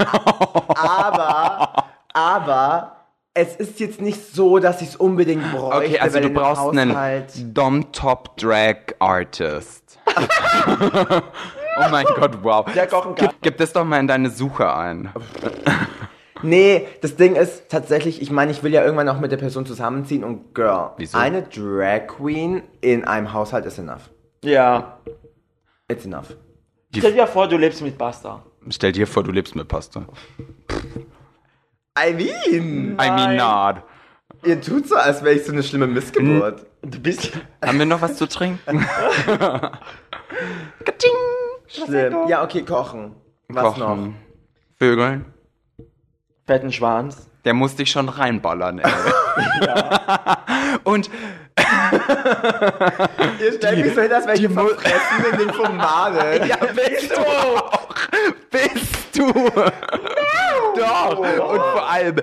[0.75, 2.95] aber, aber,
[3.33, 5.91] es ist jetzt nicht so, dass ich es unbedingt bräuchte.
[5.91, 9.99] Okay, also du brauchst einen Haushalt- Dom-Top-Drag-Artist.
[11.77, 12.65] oh mein Gott, wow.
[12.73, 13.27] Der kochen kann.
[13.29, 15.09] Gib, gib das doch mal in deine Suche ein.
[16.41, 19.65] Nee, das Ding ist tatsächlich, ich meine, ich will ja irgendwann auch mit der Person
[19.65, 21.17] zusammenziehen und Girl, Wieso?
[21.17, 24.09] eine Drag Queen in einem Haushalt ist enough.
[24.43, 24.99] Ja.
[25.89, 26.35] It's enough.
[26.95, 28.43] Stell dir vor, du lebst mit Pasta.
[28.69, 30.05] Stell dir vor, du lebst mit Pasta.
[31.97, 32.97] I mean.
[32.99, 33.83] I mean not.
[34.43, 36.65] Ihr tut so, als wäre ich so eine schlimme Missgeburt.
[36.81, 37.31] Du bist.
[37.63, 38.85] Haben wir noch was zu trinken?
[41.67, 42.27] Schlimm.
[42.27, 43.15] Ja, okay, kochen.
[43.49, 43.87] Was noch?
[43.87, 44.15] Kochen.
[44.77, 45.25] Vögeln.
[46.49, 47.27] Fetten Schwanz.
[47.45, 48.91] Der muss dich schon reinballern, ey.
[50.83, 51.11] Und
[53.39, 56.47] Ihr stellt mich so hin, als wäre ich verfressen in den Formanen.
[56.47, 57.89] ja, bist du auch.
[58.49, 59.31] Bist du.
[60.75, 61.19] Doch.
[61.19, 62.15] Und vor allem,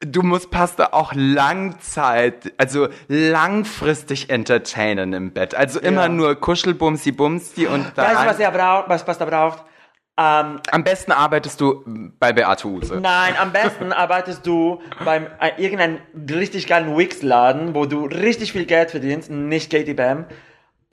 [0.00, 5.54] du musst Pasta auch Langzeit, also langfristig entertainen im Bett.
[5.54, 9.62] Also immer nur Kuschelbumsi Bumsi und da Weißt du, was er braucht, was Pasta braucht?
[10.18, 11.84] Ähm, am besten arbeitest du
[12.18, 12.98] bei Beate Use.
[13.00, 15.98] nein, am besten arbeitest du beim äh, irgendeinem
[16.30, 20.24] richtig geilen Wix-Laden, wo du richtig viel Geld verdienst, nicht Katie Bam.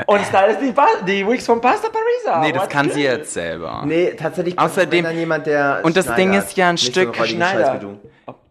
[0.07, 2.41] Und stylest die, Pa- die Wigs von Pasta Parisa.
[2.41, 2.95] Nee, das What's kann good?
[2.95, 3.83] sie jetzt selber.
[3.85, 4.59] Nee, tatsächlich.
[4.59, 7.65] Außerdem- dann jemand, der Und das Ding ist ja ein nicht Stück so Schneider.
[7.65, 7.99] Scheiß wie du.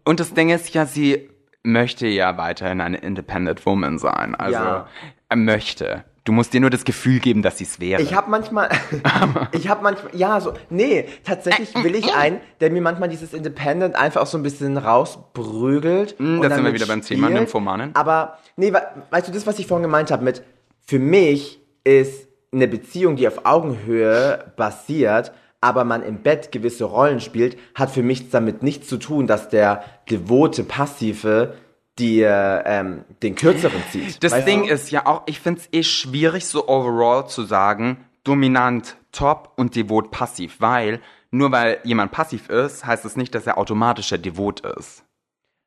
[0.05, 1.29] Und das Ding ist ja, sie
[1.61, 4.33] möchte ja weiterhin eine Independent Woman sein.
[4.35, 4.87] Also, Ja.
[5.29, 6.03] er möchte.
[6.25, 8.01] Du musst dir nur das Gefühl geben, dass sie es wäre.
[8.01, 8.69] Ich habe manchmal,
[9.51, 13.95] ich habe manchmal, ja, so, nee, tatsächlich will ich einen, der mir manchmal dieses Independent
[13.95, 16.15] einfach auch so ein bisschen rausprügelt.
[16.19, 17.29] und Hm, da sind wir wieder beim Thema.
[17.29, 17.93] Nymphomanen.
[17.93, 20.43] Aber, nee, we weißt du, das, was ich vorhin gemeint habe mit,
[20.85, 27.19] für mich ist eine Beziehung, die auf Augenhöhe basiert, aber man im Bett gewisse Rollen
[27.19, 31.55] spielt, hat für mich damit nichts zu tun, dass der devote Passive
[31.99, 34.23] die, äh, ähm, den kürzeren zieht.
[34.23, 34.69] Das Ding du?
[34.69, 40.11] ist ja auch, ich find's eh schwierig, so overall zu sagen, dominant top und devot
[40.11, 44.61] passiv, weil nur weil jemand passiv ist, heißt es nicht, dass er automatisch der devot
[44.61, 45.03] ist.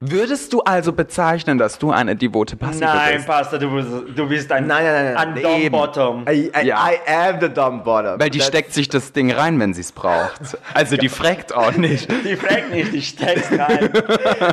[0.06, 3.26] Würdest du also bezeichnen, dass du eine devote Passive Nein, bist?
[3.26, 5.28] Pasta, du bist, du bist ein, Nein, nein, nein, nein.
[5.36, 5.72] ein Dumb Eben.
[5.72, 6.24] Bottom.
[6.28, 6.86] I, I, Ja.
[6.90, 8.20] I am the dumb bottom.
[8.20, 10.38] Weil die That's- steckt sich das Ding rein, wenn sie es braucht.
[10.74, 12.10] Also die fragt auch nicht.
[12.26, 13.88] Die fragt nicht, die steckst rein.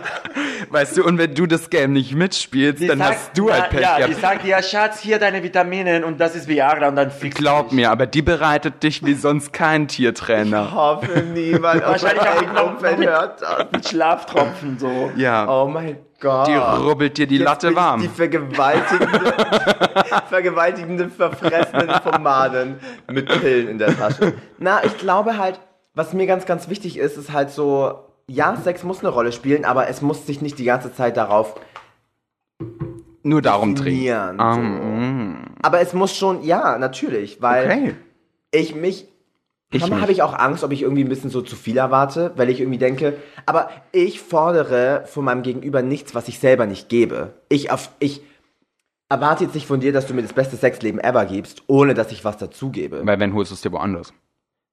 [0.69, 3.69] Weißt du, und wenn du das Game nicht mitspielst, Die dann sagt- hast du halt
[3.69, 4.21] Pech Ja, die gehabt.
[4.21, 7.75] sagt, ja, Schatz, hier deine Vitamine und das ist Viagra und dann fix Glaub dich.
[7.75, 10.67] mir, aber die bereitet dich wie sonst kein Tiertrainer.
[10.69, 13.65] Ich hoffe, niemand Wahrscheinlich auch noch- Umfeld noch- hört das.
[13.73, 15.11] Mit Schlaftropfen so.
[15.17, 16.47] Ja, Oh mein Gott.
[16.47, 18.01] die rubbelt dir die Jetzt Latte warm.
[18.01, 19.33] Die vergewaltigende,
[20.29, 22.79] vergewaltigende, verfressenen Pomaden
[23.11, 24.33] mit Pillen in der Tasche.
[24.57, 25.59] Na, ich glaube halt,
[25.93, 29.65] was mir ganz, ganz wichtig ist, ist halt so, ja, Sex muss eine Rolle spielen,
[29.65, 31.55] aber es muss sich nicht die ganze Zeit darauf
[33.23, 33.83] Nur darum trinken.
[34.05, 34.39] trainieren.
[34.39, 34.59] Ah, so.
[34.61, 35.45] mm.
[35.61, 37.95] Aber es muss schon, ja, natürlich, weil Okay.
[38.51, 39.12] ich mich Ich
[39.73, 42.49] Manchmal habe ich auch Angst, ob ich irgendwie ein bisschen so zu viel erwarte, weil
[42.49, 47.33] ich irgendwie denke, aber ich fordere von meinem Gegenüber nichts, was ich selber nicht gebe.
[47.49, 48.21] Ich, auf, ich
[49.09, 52.11] erwarte jetzt nicht von dir, dass du mir das beste Sexleben ever gibst, ohne dass
[52.11, 53.01] ich was dazugebe.
[53.05, 54.13] Weil wenn holst du es dir woanders.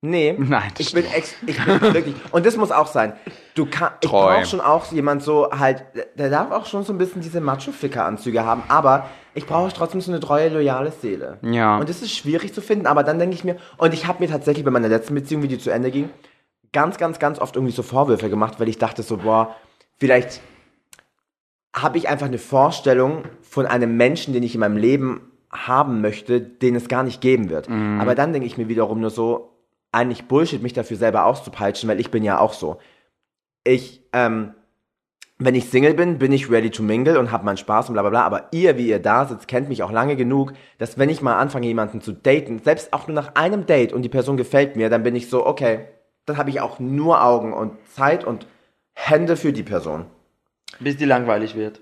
[0.03, 3.13] Nee, Nein, ich bin, ex, ich bin wirklich, und das muss auch sein.
[3.55, 5.85] Du kann, ich brauche schon auch jemand so halt,
[6.15, 10.11] der darf auch schon so ein bisschen diese Macho-Ficker-Anzüge haben, aber ich brauche trotzdem so
[10.11, 11.39] eine treue, loyale Seele.
[11.43, 11.79] Ja.
[11.79, 14.31] Und das ist schwierig zu finden, aber dann denke ich mir, und ich habe mir
[14.31, 16.11] tatsächlich bei meiner letzten Beziehung, wie die zu Ende ging,
[16.73, 19.57] ganz, ganz, ganz oft irgendwie so Vorwürfe gemacht, weil ich dachte so, boah,
[19.99, 20.41] vielleicht
[21.75, 26.41] habe ich einfach eine Vorstellung von einem Menschen, den ich in meinem Leben haben möchte,
[26.41, 27.69] den es gar nicht geben wird.
[27.69, 29.51] Aber dann denke ich mir wiederum nur so,
[29.93, 32.79] eigentlich Bullshit, mich dafür selber auszupeitschen, weil ich bin ja auch so.
[33.65, 34.55] Ich, ähm,
[35.41, 38.03] wenn ich Single bin, bin ich ready to mingle und hab meinen Spaß und bla
[38.03, 38.23] bla bla.
[38.23, 41.39] Aber ihr, wie ihr da sitzt, kennt mich auch lange genug, dass wenn ich mal
[41.39, 44.91] anfange, jemanden zu daten, selbst auch nur nach einem Date und die Person gefällt mir,
[44.91, 45.87] dann bin ich so, okay,
[46.27, 48.47] dann habe ich auch nur Augen und Zeit und
[48.93, 50.05] Hände für die Person.
[50.79, 51.81] Bis die langweilig wird.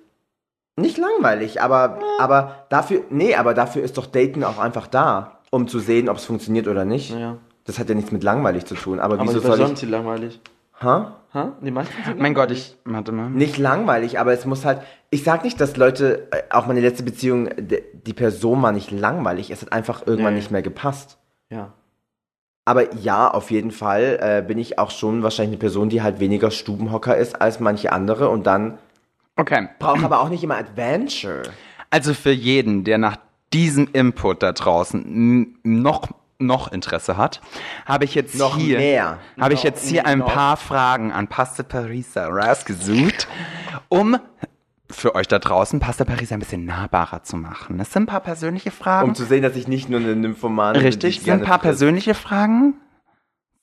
[0.77, 5.66] Nicht langweilig, aber, aber dafür, nee, aber dafür ist doch Daten auch einfach da, um
[5.66, 7.11] zu sehen, ob es funktioniert oder nicht.
[7.11, 7.38] Ja.
[7.64, 9.01] Das hat ja nichts mit langweilig zu tun.
[9.01, 10.40] Aber, Aber wieso soll ich, sind langweilig.
[10.80, 11.14] Ha?
[11.34, 11.52] Ha?
[11.60, 12.76] Die meisten sind Mein Gott, ich.
[12.84, 13.28] Warte mal.
[13.28, 17.02] Nicht langweilig, aber es muss halt, ich sag nicht, dass Leute, äh, auch meine letzte
[17.02, 20.40] Beziehung, die Person war nicht langweilig, es hat einfach irgendwann Nee.
[20.40, 21.18] nicht mehr gepasst.
[21.50, 21.74] Ja.
[22.64, 26.18] Aber ja, auf jeden Fall äh, bin ich auch schon wahrscheinlich eine Person, die halt
[26.20, 28.78] weniger Stubenhocker ist als manche andere und dann
[29.36, 29.68] Okay.
[29.78, 31.42] braucht aber auch nicht immer Adventure.
[31.90, 33.16] Also für jeden, der nach
[33.52, 36.08] diesem Input da draußen noch
[36.38, 37.40] noch Interesse hat,
[37.85, 39.18] habe ich jetzt Noch hier mehr.
[39.40, 40.33] habe ich jetzt hier ein noch.
[40.33, 43.27] paar Fragen an Pasta Parisa rausgesucht,
[43.88, 44.18] um
[44.90, 47.77] für euch da draußen Pasta Parisa ein bisschen nahbarer zu machen.
[47.79, 49.09] Das sind ein paar persönliche Fragen.
[49.11, 51.59] Um zu sehen, dass ich nicht nur eine Nymphomanin bin, Richtig, ich sind ein paar
[51.59, 51.62] frisst.
[51.62, 52.74] persönliche Fragen,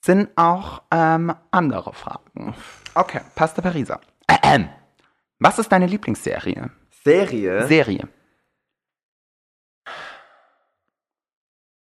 [0.02, 2.54] sind auch ähm, andere Fragen.
[2.94, 4.00] Okay, Pasta Parisa.
[4.44, 4.70] Ähm.
[5.40, 6.70] Was ist deine Lieblingsserie?
[7.04, 7.68] Serie.
[7.68, 8.08] Serie.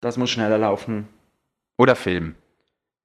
[0.01, 1.09] Das muss schneller laufen.
[1.79, 2.35] Oder Film?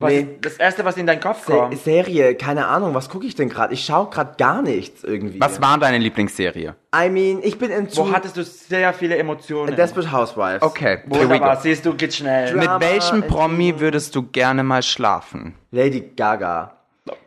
[0.01, 0.19] Was Nee.
[0.21, 1.77] ist das erste, was in deinen Kopf Se kommt?
[1.77, 3.73] Serie, keine Ahnung, was gucke ich denn gerade?
[3.75, 5.39] Ich schaue gerade gar nichts irgendwie.
[5.39, 6.75] Was war deine Lieblingsserie?
[6.95, 9.75] I mean, ich bin in Wo hattest du sehr viele Emotionen?
[9.75, 10.63] Desperate Housewives.
[10.63, 12.51] Okay, Wunderbar, siehst du, geht schnell.
[12.51, 15.53] Drama Mit welchem Promi würdest du gerne mal schlafen?
[15.69, 16.77] Lady Gaga.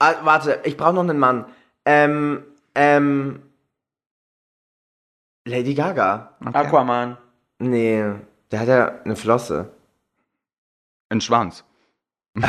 [0.00, 1.44] Ah, warte, ich brauche noch einen Mann.
[1.84, 2.42] Ähm,
[2.74, 3.40] ähm.
[5.46, 6.30] Lady Gaga.
[6.52, 7.18] Aquaman.
[7.60, 8.04] Nee,
[8.50, 9.70] der hat ja eine Flosse.
[11.08, 11.64] Ein Schwanz.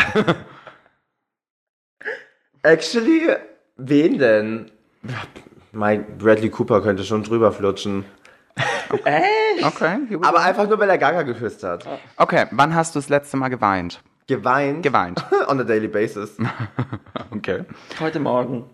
[2.64, 3.36] Actually,
[3.78, 4.72] wen denn?
[5.72, 8.06] Mein Bradley Cooper könnte schon drüber flutschen.
[9.04, 9.64] Echt?
[9.66, 11.86] Okay, Aber einfach nur, weil er Gaga geküsst hat.
[12.18, 14.02] Okay, wann hast du das letzte Mal geweint?
[14.28, 14.82] Geweint.
[14.84, 15.24] Geweint.
[15.48, 16.38] On a daily basis.
[17.32, 17.66] Okay.
[18.00, 18.70] Heute Morgen.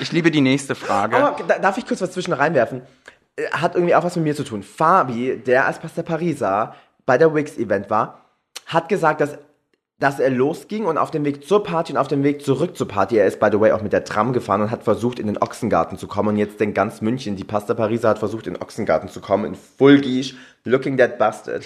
[0.00, 1.16] Ich liebe die nächste Frage.
[1.16, 2.82] Aber da- darf ich kurz was zwischen reinwerfen?
[3.36, 4.62] Äh, Hat irgendwie auch was mit mir zu tun.
[4.62, 8.22] Fabi, der als Pastor Pariser bei der Wix-Event war,
[8.66, 9.38] hat gesagt, dass,
[9.98, 12.88] dass er losging und auf dem Weg zur Party und auf dem Weg zurück zur
[12.88, 15.28] Party, er ist by the way auch mit der Tram gefahren und hat versucht, in
[15.28, 16.30] den Ochsengarten zu kommen.
[16.30, 19.44] Und jetzt denkt ganz München, die Pastor Pariser hat versucht, in den Ochsengarten zu kommen,
[19.44, 21.64] in Full Guiche, looking that bastard.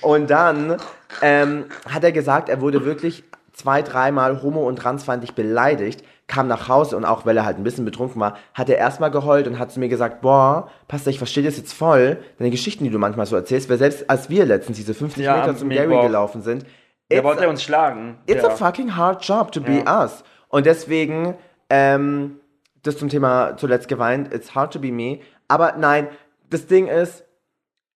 [0.00, 0.76] Und dann
[1.22, 6.68] ähm, hat er gesagt, er wurde wirklich zwei, dreimal homo- und transfeindlich beleidigt, kam nach
[6.68, 9.58] Hause und auch weil er halt ein bisschen betrunken war, hat er erstmal geheult und
[9.58, 12.98] hat zu mir gesagt, boah, Pastor, ich verstehe das jetzt voll, deine Geschichten, die du
[12.98, 15.68] manchmal so erzählst, weil selbst als wir letztens diese 50 Ja, Meter zum.
[15.70, 16.64] Gary gelaufen sind,
[17.10, 18.18] Der wollte uns schlagen.
[18.26, 18.48] it's ja.
[18.48, 20.02] a fucking hard job to be Ja.
[20.04, 20.24] us.
[20.48, 21.34] Und deswegen,
[21.70, 22.40] ähm,
[22.82, 25.20] das zum Thema zuletzt geweint, it's hard to be me.
[25.48, 26.08] Aber nein,
[26.50, 27.24] das Ding ist,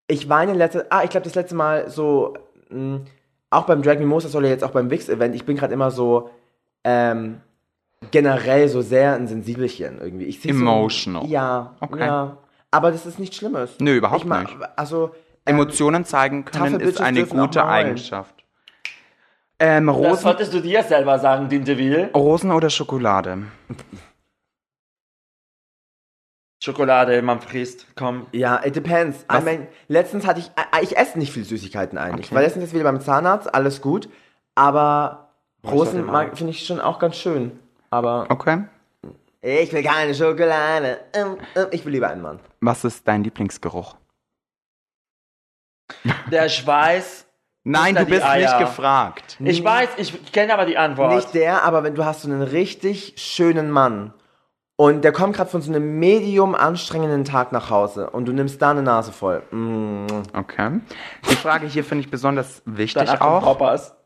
[0.07, 2.35] ich weine letzte, ah, ich glaube das letzte Mal so,
[2.71, 3.01] mh,
[3.51, 6.31] auch beim Drag Mimosa oder jetzt auch beim Wix-Event, ich bin gerade immer so,
[6.85, 7.41] ähm,
[8.11, 10.25] generell so sehr ein Sensibelchen irgendwie.
[10.27, 11.23] Ich Emotional.
[11.23, 12.01] So, ja, Okay.
[12.07, 12.37] ja.
[12.71, 13.77] Aber das ist nichts Schlimmes.
[13.81, 14.57] Nö, überhaupt ich ma- nicht.
[14.77, 15.11] Also,
[15.47, 17.65] ähm, Emotionen zeigen können ist Bitches eine gute.
[17.67, 18.35] Eigenschaft.
[19.59, 22.11] Ähm, Das Rosen, solltest du dir selber sagen, Dinteville.
[22.15, 23.39] Rosen oder Schokolade?
[26.61, 27.87] Schokolade, man frisst.
[27.94, 28.27] Komm.
[28.33, 29.25] Ja, it depends.
[29.33, 32.27] I mean, letztens hatte ich, I- ich esse nicht viel Süßigkeiten eigentlich.
[32.27, 32.35] Okay.
[32.35, 34.09] Weil letztens ist wieder beim Zahnarzt, alles gut.
[34.57, 35.29] Aber
[35.64, 37.59] Rosen finde ich schon auch ganz schön.
[37.90, 38.64] Aber Okay.
[39.40, 40.99] ich will keine Schokolade.
[41.12, 42.40] Ähm, ähm, Ich will lieber einen Mann.
[42.61, 43.94] Was ist dein Lieblingsgeruch?
[46.31, 47.25] Der Schweiß.
[47.64, 49.37] Nein, du bist nicht gefragt.
[49.40, 51.14] Ich weiß, ich kenne aber die Antwort.
[51.14, 54.14] Nicht der, aber wenn du hast so einen richtig schönen Mann
[54.81, 58.62] und der kommt gerade von so einem medium anstrengenden Tag nach Hause und du nimmst
[58.62, 59.43] da eine Nase voll.
[59.51, 60.07] Mm.
[60.33, 60.81] Okay.
[61.29, 63.43] Die Frage hier finde ich besonders wichtig Danach auch.
[63.43, 63.97] Poppers.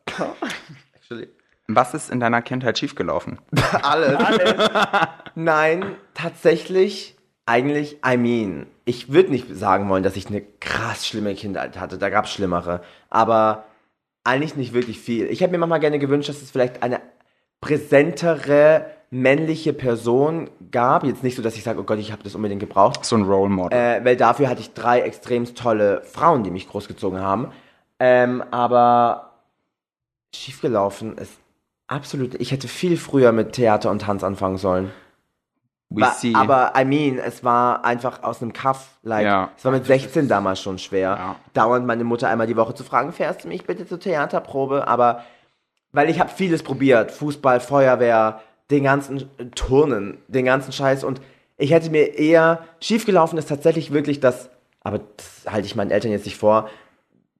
[0.94, 1.28] Actually.
[1.68, 3.38] Was ist in deiner Kindheit schiefgelaufen?
[3.82, 4.16] Alles.
[4.16, 4.54] Alles.
[5.34, 11.34] Nein, tatsächlich, eigentlich, I mean, ich würde nicht sagen wollen, dass ich eine krass schlimme
[11.34, 11.98] Kindheit hatte.
[11.98, 12.80] Da gab es schlimmere.
[13.10, 13.66] Aber
[14.24, 15.26] eigentlich nicht wirklich viel.
[15.26, 17.02] Ich hätte mir manchmal gerne gewünscht, dass es vielleicht eine
[17.60, 21.04] präsentere männliche Person gab.
[21.04, 23.04] Jetzt nicht so, dass ich sage, oh Gott, ich habe das unbedingt gebraucht.
[23.04, 23.78] So ein Role Model.
[23.78, 27.52] Äh, weil dafür hatte ich drei extrem tolle Frauen, die mich großgezogen haben.
[28.00, 29.32] Ähm, aber
[30.34, 31.34] schiefgelaufen ist
[31.88, 32.34] absolut.
[32.40, 34.90] Ich hätte viel früher mit Theater und Tanz anfangen sollen.
[35.90, 36.32] We Wa- see.
[36.34, 38.96] Aber I mean, es war einfach aus einem Kaff.
[39.02, 39.50] Like, Ja.
[39.58, 41.10] Es war mit 16 damals schon schwer.
[41.18, 41.36] Ja.
[41.52, 44.88] Dauernd meine Mutter einmal die Woche zu fragen, fährst du mich bitte zur Theaterprobe?
[44.88, 45.22] Aber
[45.92, 47.10] weil ich habe vieles probiert.
[47.12, 51.04] Fußball, Feuerwehr, den ganzen Turnen, den ganzen Scheiß.
[51.04, 51.20] Und
[51.58, 54.50] ich hätte mir eher, schiefgelaufen ist tatsächlich wirklich das,
[54.82, 56.68] aber das halte ich meinen Eltern jetzt nicht vor,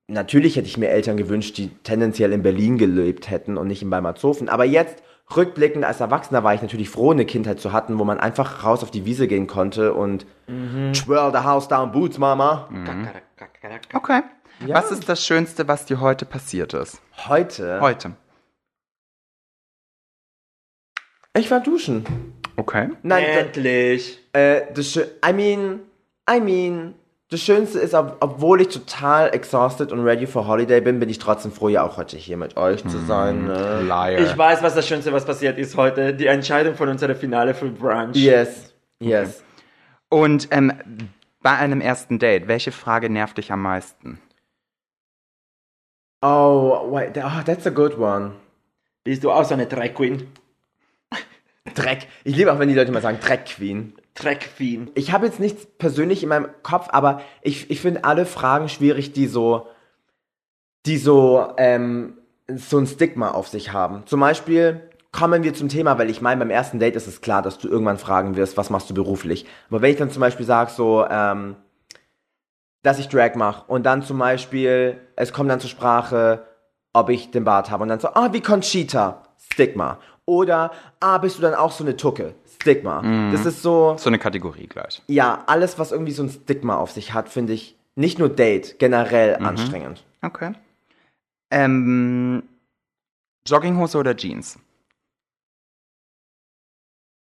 [0.07, 3.91] natürlich hätte ich mir Eltern gewünscht, die tendenziell in Berlin gelebt hätten und nicht in
[3.91, 4.49] Weimarzofen.
[4.49, 5.03] Aber jetzt,
[5.35, 8.83] rückblickend als Erwachsener, war ich natürlich froh, eine Kindheit zu hatten, wo man einfach raus
[8.83, 10.27] auf die Wiese gehen konnte und
[10.93, 12.69] twirl the house down boots, Mama.
[13.95, 14.23] okay.
[14.67, 14.77] Ja.
[14.77, 17.01] Was ist das Schönste, was dir heute passiert ist?
[17.27, 18.13] Heute, Heute.
[21.37, 22.05] Ich war duschen.
[22.57, 22.91] Okay.
[23.03, 24.19] Nein, Endlich.
[24.33, 25.81] Äh, das I mean,
[26.31, 26.95] I mean,
[27.33, 31.19] das Schönste ist, ob, obwohl ich total exhausted und ready for Holiday bin, bin ich
[31.19, 33.47] trotzdem froh, ja auch heute hier mit euch zu sein.
[33.47, 33.83] Ne?
[33.83, 34.21] Liar.
[34.21, 36.13] Ich weiß, was das Schönste, was passiert ist heute.
[36.13, 38.17] Die Entscheidung von unserer Finale für Brunch.
[38.17, 39.43] Yes, yes.
[40.11, 40.75] Und ähm,
[41.41, 44.21] bei einem ersten Date, welche Frage nervt dich am meisten?
[46.21, 48.33] Oh, wait, oh, that's a good one.
[49.05, 50.29] Bist du auch so eine Drag Queen?
[51.75, 52.07] Dreck.
[52.25, 53.95] Ich liebe auch, wenn die Leute mal sagen, Dreck Queen.
[54.15, 54.91] Drag Queen.
[54.95, 59.13] Ich habe jetzt nichts persönlich in meinem Kopf, aber ich, ich finde alle Fragen schwierig,
[59.13, 59.67] die so,
[60.85, 62.19] die so, ähm,
[62.55, 64.03] so ein Stigma auf sich haben.
[64.07, 67.43] Zum Beispiel kommen wir zum Thema, weil ich meine, beim ersten Date ist es klar,
[67.43, 69.47] dass du irgendwann fragen wirst, was machst du beruflich.
[69.71, 71.57] Aber wenn ich dann zum Beispiel sage, so, ähm,
[72.83, 76.47] dass ich Drag mache und dann zum Beispiel, es kommt dann zur Sprache,
[76.93, 77.83] ob ich den Bart habe.
[77.83, 79.23] Und dann so, ah, wie Conchita,
[79.53, 79.99] Stigma.
[80.27, 83.03] Oder, ah, bist du dann auch so eine Tucke, Stigma.
[83.33, 85.03] Das ist so, So eine Kategorie gleich.
[85.09, 88.79] ja, alles, was irgendwie so ein Stigma auf sich hat, finde ich nicht nur Date,
[88.79, 90.05] generell anstrengend.
[90.23, 90.53] Okay.
[91.51, 92.45] Ähm,
[93.47, 94.59] Jogginghose oder Jeans?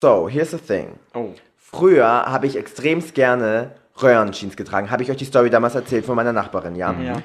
[0.02, 0.98] So, here's the thing.
[1.14, 1.34] Oh.
[1.56, 4.90] Früher habe ich extremst gerne Röhrenjeans getragen.
[4.90, 6.92] Habe ich euch die Story damals erzählt von meiner Nachbarin, ja?
[7.00, 7.22] Ja.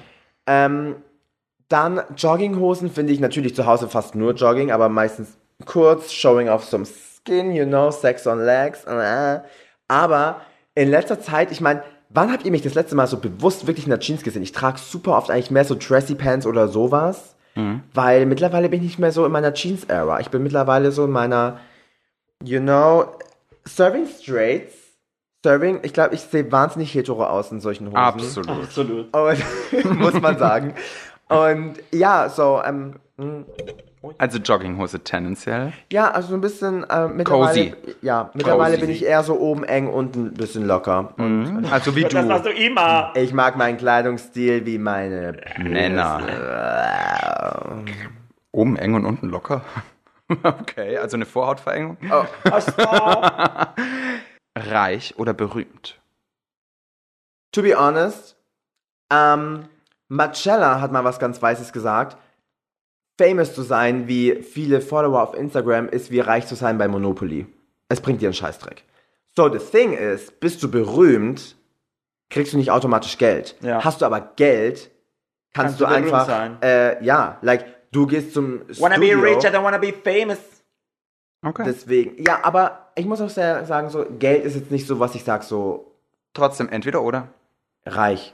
[0.48, 0.96] Ähm,
[1.70, 6.64] dann Jogginghosen finde ich natürlich zu Hause fast nur Jogging, aber meistens kurz, showing off
[6.64, 8.84] some skin, you know, sex on legs.
[8.86, 9.40] Äh.
[9.88, 10.42] Aber
[10.76, 13.86] in letzter Zeit, ich meine, wann habt ihr mich das letzte Mal so bewusst wirklich
[13.86, 14.44] in der Jeans gesehen?
[14.44, 17.36] Ich trage super oft eigentlich mehr so dressy Pants oder sowas,
[17.94, 20.20] weil mittlerweile bin ich nicht mehr so in meiner Jeans-Era.
[20.20, 21.60] Ich bin mittlerweile so in meiner,
[22.44, 23.06] you know,
[23.66, 24.74] serving straights.
[25.46, 27.98] Serving, ich glaube, ich sehe wahnsinnig hetero aus in solchen Hosen.
[27.98, 28.50] Absolut.
[28.50, 29.16] Absolut.
[29.16, 30.74] Und, muss man sagen.
[31.28, 33.44] Und ja, so, ähm, mh,
[34.18, 35.72] Also Jogginghose tendenziell.
[35.92, 37.72] ja, also so ein bisschen äh, mittlerweile.
[37.72, 37.96] Cozy.
[38.02, 38.86] Ja, mittlerweile Cozy.
[38.88, 41.14] bin ich eher so oben eng und ein bisschen locker.
[41.18, 42.50] Und Also wie Das machst du.
[42.50, 43.14] du immer.
[43.16, 46.22] ich mag meinen Kleidungsstil wie meine Männer.
[48.52, 49.62] Oben eng und unten locker.
[50.42, 51.98] Okay, also eine Vorhautverengung.
[52.10, 52.82] Ach so.
[54.72, 56.00] Reich oder berühmt?
[57.52, 58.36] To be honest,
[59.12, 59.66] ähm,
[60.08, 62.18] Marcella hat mal was ganz Weißes gesagt.
[63.18, 67.46] Famous zu sein, wie viele Follower auf Instagram, ist wie reich zu sein bei Monopoly.
[67.90, 68.84] Es bringt dir einen Scheißdreck.
[69.36, 71.56] So, the thing is, bist du berühmt,
[72.30, 73.56] kriegst du nicht automatisch Geld.
[73.62, 73.84] Ja.
[73.84, 74.90] Hast du aber Geld,
[75.54, 76.58] kannst, Kannst du einfach, sein.
[76.62, 79.20] äh, ja, like, du gehst zum Wanna be Studio.
[79.22, 80.40] rich, I don't wanna be famous.
[81.46, 81.64] Okay.
[81.66, 85.14] Deswegen, ja, aber ich muss auch sehr sagen, so, Geld ist jetzt nicht so, was
[85.16, 85.92] ich sag, so
[86.34, 87.28] Trotzdem entweder oder.
[87.86, 88.34] reich.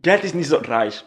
[0.00, 1.04] Geld ist nicht so reich.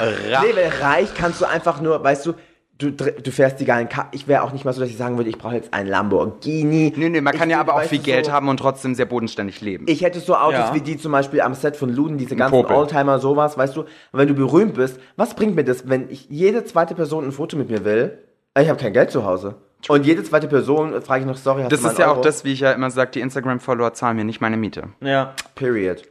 [0.00, 2.34] Nee, weil reich kannst du einfach nur, weißt du,
[2.78, 5.16] du, du fährst die geilen Ka Ich wäre auch nicht mal so, dass ich sagen
[5.16, 6.92] würde, ich brauche jetzt einen Lamborghini.
[6.96, 9.06] Nee, nee, man kann Ich ja aber auch viel Geld so, haben und trotzdem sehr
[9.06, 9.86] bodenständig leben.
[9.88, 10.74] Ich hätte so Autos Ja.
[10.74, 12.76] wie die zum Beispiel am Set von Luden, diese ganzen Popel.
[12.76, 13.80] Oldtimer, sowas, weißt du.
[13.82, 17.32] Und wenn du berühmt bist, was bringt mir das, wenn ich jede zweite Person ein
[17.32, 18.18] Foto mit mir will?
[18.58, 19.54] Ich habe kein Geld zu Hause.
[19.88, 22.22] Und jede zweite Person äh, frage ich noch, sorry, hast das ist ja auch Euro?
[22.22, 24.88] das, wie ich ja immer sage, die Instagram-Follower zahlen mir nicht meine Miete.
[25.00, 25.34] Ja.
[25.54, 26.02] Period.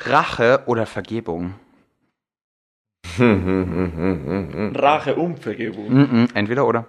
[0.00, 1.54] Rache oder Vergebung?
[4.74, 5.92] Rache und Vergebung.
[5.92, 6.86] Mhm, entweder oder.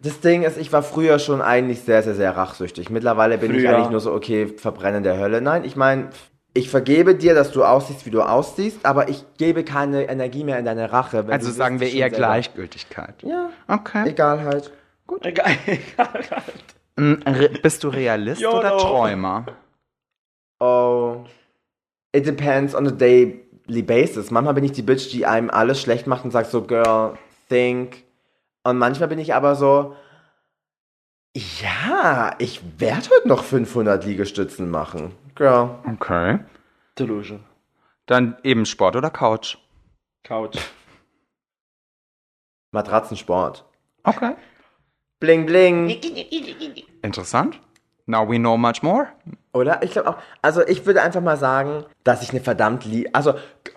[0.00, 2.88] Das Ding ist, ich war früher schon eigentlich sehr, sehr, sehr rachsüchtig.
[2.90, 3.74] Mittlerweile bin ich Früher.
[3.76, 5.40] eigentlich nur so, okay, verbrennen der Hölle.
[5.40, 6.10] Nein, ich meine,
[6.54, 10.58] ich vergebe dir, dass du aussiehst, wie du aussiehst, aber ich gebe keine Energie mehr
[10.58, 11.26] in deine Rache.
[11.26, 13.14] wenn Also du sagen wir eher selber- Gleichgültigkeit.
[13.22, 14.08] Ja, Okay.
[14.08, 14.70] egal halt.
[15.22, 16.24] Egal, egal.
[16.96, 19.46] Mm, re- Bist du Realist oder Träumer?
[20.60, 21.24] Oh,
[22.12, 22.90] it depends on a
[23.68, 24.30] daily basis.
[24.30, 27.16] Manchmal bin ich die Bitch, die einem alles schlecht macht und sagt so, girl,
[27.48, 28.04] think.
[28.64, 29.96] Und manchmal bin ich aber so,
[31.60, 35.14] ja, ich werde heute noch 500 Liegestützen machen.
[35.34, 35.78] Girl.
[35.86, 36.40] Okay.
[36.98, 37.44] Delusion.
[38.06, 39.58] Dann eben Sport oder Couch?
[40.24, 40.58] Couch.
[42.72, 43.64] Matratzensport.
[44.02, 44.34] Okay.
[45.20, 45.90] Bling, bling.
[47.02, 47.60] Interessant.
[48.08, 49.08] Now we know much more.
[49.52, 49.82] Oder?
[49.82, 50.16] Ich glaube auch.
[50.40, 53.10] Also ich würde einfach mal sagen, dass ich eine verdammt lieb.
[53.12, 53.34] Also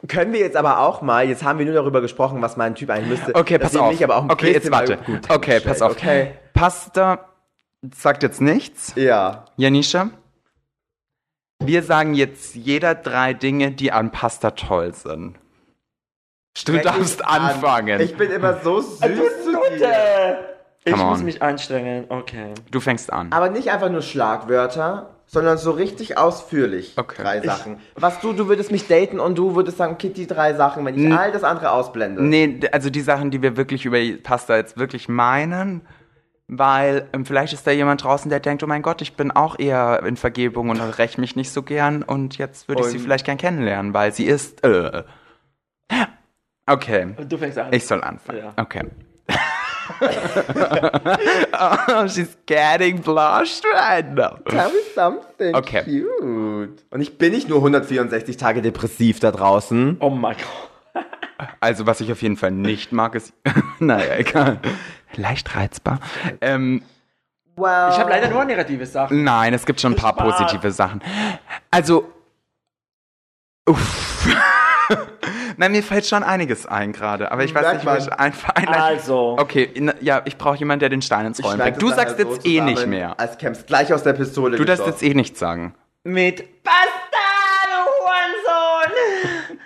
[0.08, 1.28] können wir jetzt aber auch mal.
[1.28, 3.36] Jetzt haben wir nur darüber gesprochen, was mein Typ eigentlich müsste.
[3.36, 3.91] Okay, pass auf.
[3.91, 4.98] Mich aber auch ein okay, jetzt warte.
[4.98, 5.91] gut Okay, pass auf.
[5.91, 6.32] Okay.
[6.54, 7.28] Pasta
[7.94, 8.94] sagt jetzt nichts.
[8.96, 9.46] Ja.
[9.58, 10.12] Janisha,
[11.60, 15.36] wir sagen jetzt jeder drei Dinge, die an Pasta toll sind.
[16.65, 17.41] Du Fäng darfst ich an.
[17.41, 18.00] anfangen.
[18.00, 20.39] Ich bin immer so süß zu dir.
[20.84, 20.89] Gute!
[20.89, 21.26] Ich Come muss on.
[21.26, 22.06] mich anstrengen.
[22.10, 22.54] Okay.
[22.72, 23.32] Du fängst an.
[23.32, 26.94] Aber nicht einfach nur Schlagwörter, sondern so richtig ausführlich.
[26.98, 27.22] Okay.
[27.22, 27.78] Drei Sachen.
[27.96, 31.13] Was du, du würdest mich daten und du würdest sagen, Kitty, drei Sachen, wenn ich
[31.15, 32.24] all das andere ausblende.
[32.24, 35.82] Nee, also die Sachen, die wir wirklich über Pasta jetzt wirklich meinen,
[36.48, 39.58] weil ähm, vielleicht ist da jemand draußen, der denkt, oh mein Gott, ich bin auch
[39.60, 43.26] eher in Vergebung und räche mich nicht so gern und jetzt würde ich sie vielleicht
[43.26, 44.63] gern kennenlernen, weil sie ist.
[44.65, 45.04] Äh.
[46.65, 47.72] Okay, Du fängst an.
[47.72, 48.39] ich soll anfangen.
[48.39, 48.54] Ja.
[48.58, 48.86] Okay.
[51.54, 54.38] oh, she's getting blushed right now.
[54.50, 55.84] Tell me something Okay.
[55.84, 56.84] cute.
[56.90, 59.98] Und ich bin nicht nur 164 Tage depressiv da draußen.
[60.00, 61.48] Oh mein Gott.
[61.60, 63.34] Also, was ich auf jeden Fall nicht mag, ist.
[63.79, 64.60] naja, egal.
[65.15, 66.00] Leicht reizbar.
[66.42, 66.84] Ähm,
[67.58, 67.94] Wow.
[67.94, 69.23] Ich habe leider nur negative Sachen.
[69.25, 70.38] Nein, es gibt schon ein paar Spaß.
[70.38, 71.02] positive Sachen.
[71.69, 72.10] Also.
[73.67, 74.25] Uff.
[75.62, 78.56] Nein, mir fällt schon einiges ein gerade, aber ich weiß Sag nicht, was ich einfach
[78.56, 79.36] einleiten- Also.
[79.38, 81.80] Okay, in, ja, ich brauche jemanden, der den Stein ins Rollen bringt.
[81.80, 83.20] Du sagst nachher jetzt eh nicht mehr.
[83.20, 85.76] Als kämpfst gleich aus der Pistole Du darfst jetzt eh nichts sagen.
[86.04, 87.28] Mit Pasta,
[87.68, 89.58] du Hurensohn!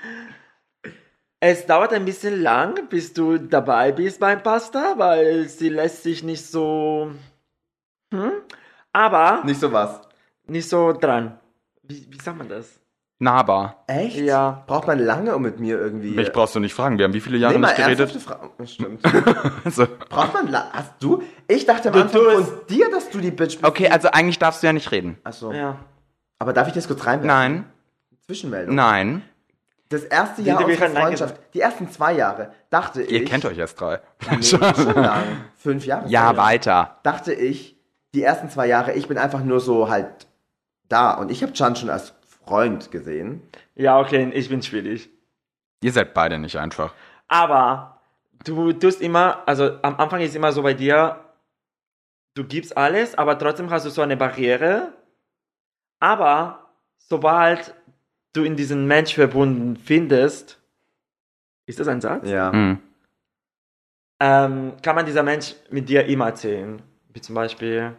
[1.40, 6.24] Es dauert ein bisschen lang, bis du dabei bist beim Pasta, weil sie lässt sich
[6.24, 7.12] nicht so.
[8.14, 8.32] Hm?
[8.92, 10.02] Aber Nicht so was.
[10.48, 11.40] nicht so dran.
[11.84, 12.82] Wie, wie sagt man das?
[13.18, 13.84] Nahbar.
[13.88, 14.18] Echt?
[14.18, 14.64] Ja.
[14.68, 16.12] Braucht man lange, um mit mir irgendwie...
[16.12, 16.98] Mich brauchst du nicht fragen.
[16.98, 18.12] Wir haben wie viele Jahre Nee, mal nicht geredet?
[18.12, 19.02] Fra- Stimmt.
[19.64, 21.24] Also, Braucht man la Hast du?
[21.48, 23.64] Ich dachte am Du Anfang von dir, dass du die Bitch bist.
[23.64, 25.18] okay, also eigentlich darfst du ja nicht reden.
[25.24, 25.54] Achso.
[25.54, 25.78] Ja.
[26.40, 27.28] Aber darf ich das kurz reinwerfen?
[27.28, 27.66] Nein,
[28.26, 28.76] Zwischenmeldung.
[28.76, 29.22] nein.
[29.88, 33.12] Das erste Jahr Die- die unserer Freundschaft, die ersten zwei Jahre, dachte ich...
[33.12, 34.02] Ihr kennt euch erst drei.
[34.30, 35.24] Nee, schon lang.
[35.56, 36.10] Fünf Jahre.
[36.10, 36.38] Ja, Sorry.
[36.38, 37.00] weiter.
[37.04, 37.78] Dachte ich,
[38.14, 40.28] die ersten zwei Jahre, ich bin einfach nur so halt
[40.90, 41.14] da.
[41.14, 42.14] Und ich habe Chan schon als
[42.46, 43.42] Freund gesehen.
[43.76, 45.10] Ja, okay, ich bin schwierig.
[45.82, 46.94] Ihr seid beide nicht einfach.
[47.28, 48.02] Aber
[48.44, 51.20] du tust immer, also am Anfang ist immer so bei dir,
[52.36, 54.94] du gibst alles, aber trotzdem hast du so eine Barriere.
[56.00, 57.74] Aber sobald
[58.34, 60.60] du in diesen Mensch verbunden findest,
[61.66, 62.30] ist das ein Satz?
[62.30, 62.52] Ja.
[62.52, 62.80] Hm.
[64.20, 66.82] Ähm, kann man dieser Mensch mit dir immer erzählen.
[67.10, 67.96] Wie zum Beispiel,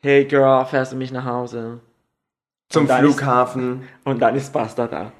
[0.00, 1.80] hey Girl, fährst du mich nach Hause?
[2.70, 3.88] Zum Und dann ist- Flughafen.
[4.04, 5.12] Und dann ist Pasta da.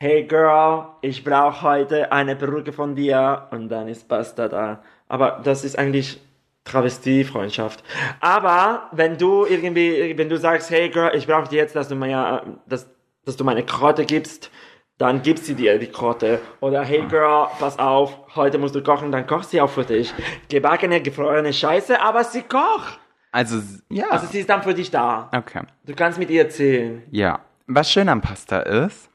[0.00, 3.46] Hey Girl, ich brauche heute eine Perücke von dir.
[3.52, 4.82] Und dann ist Pasta da.
[5.08, 6.20] Aber das ist eigentlich
[6.64, 7.82] Travestie-Freundschaft.
[8.20, 12.42] Aber wenn du irgendwie, wenn du sagst, hey Girl, ich brauche jetzt, dass du mir,
[12.66, 12.88] dass,
[13.24, 14.50] dass du meine Krotte gibst,
[14.98, 16.40] dann gibt sie dir die Krotte.
[16.60, 20.12] Oder hey Girl, pass auf, heute musst du kochen, dann kocht sie auch für dich.
[20.48, 22.98] Gebackene, gefrorene Scheiße, aber sie kocht.
[23.32, 24.08] Also, ja.
[24.10, 25.30] Also sie ist dann für dich da.
[25.34, 25.62] okay.
[25.84, 27.02] Du kannst mit ihr erzählen.
[27.10, 27.40] Ja.
[27.66, 29.08] Was schön am Pasta ist,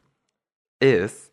[0.80, 1.26] ist,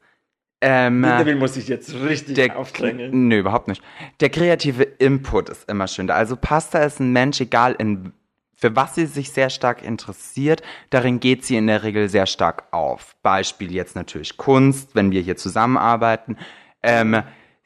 [0.64, 3.28] ähm, Will muss ich jetzt richtig der, aufdrängeln.
[3.28, 3.82] nö, überhaupt nicht.
[4.20, 6.14] Der kreative Input ist immer schön da.
[6.14, 8.12] Also Pasta ist ein Mensch, egal in,
[8.54, 12.64] für was sie sich sehr stark interessiert, darin geht sie in der Regel sehr stark
[12.70, 13.16] auf.
[13.22, 16.36] Beispiel jetzt natürlich Kunst, wenn wir hier zusammenarbeiten.
[16.84, 17.22] Ähm,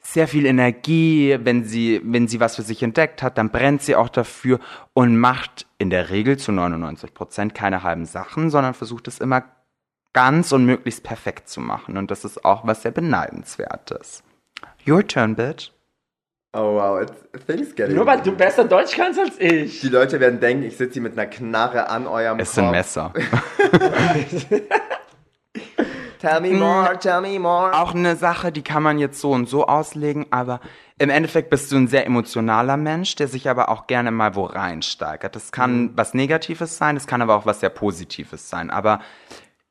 [0.07, 3.97] sehr viel Energie, wenn sie, wenn sie was für sich entdeckt hat, dann brennt sie
[3.97, 4.59] auch dafür
[4.93, 9.43] und macht in der Regel zu 99 Prozent keine halben Sachen, sondern versucht es immer
[10.13, 11.97] ganz und möglichst perfekt zu machen.
[11.97, 14.23] Und das ist auch was sehr beneidenswertes.
[14.87, 15.71] Your turn, bitch.
[16.53, 17.97] Oh wow, it's, things getting...
[17.97, 19.81] Nur weil du besser Deutsch kannst als ich.
[19.81, 22.65] Die Leute werden denken, ich sitze hier mit einer Knarre an eurem Es ist ein
[22.65, 22.75] Kopf.
[22.75, 23.13] Messer.
[26.19, 27.73] Tell me more, tell me more.
[27.73, 30.59] auch eine Sache, die kann man jetzt so und so auslegen, aber
[30.99, 34.45] im Endeffekt bist du ein sehr emotionaler Mensch, der sich aber auch gerne mal wo
[34.45, 35.35] reinsteigert.
[35.35, 38.71] Das kann was Negatives sein, das kann aber auch was sehr Positives sein.
[38.71, 38.99] Aber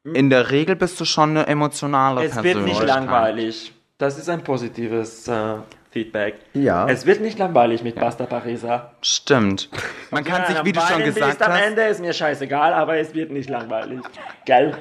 [0.05, 2.81] in der Regel bist du schon eine emotionale Es wird Persönlichkeit.
[2.87, 3.73] nicht langweilig.
[3.99, 5.57] Das ist ein positives äh,
[5.97, 6.35] Feedback.
[6.53, 6.87] Ja.
[6.91, 8.91] Es wird nicht langweilig mit Pasta Parisa.
[9.01, 9.71] Stimmt.
[10.11, 13.15] Man kann sich, wie du schon gesagt am hast, Ende ist mir scheißegal, aber es
[13.15, 14.01] wird nicht langweilig.
[14.45, 14.75] Gell?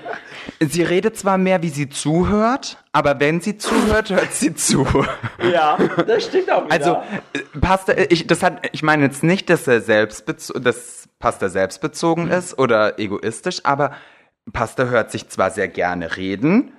[0.59, 4.85] sie redet zwar mehr, wie sie zuhört, aber wenn sie zuhört, hört sie zu.
[5.53, 6.73] Ja, das stimmt auch wieder.
[6.73, 7.03] Also
[7.33, 12.29] äh, Pasta, ich, das hat, ich meine jetzt nicht, dass er selbstbezogen, dass Pasta selbstbezogen
[12.29, 13.91] ist oder egoistisch, aber
[14.51, 16.73] Pasta hört sich zwar sehr gerne reden,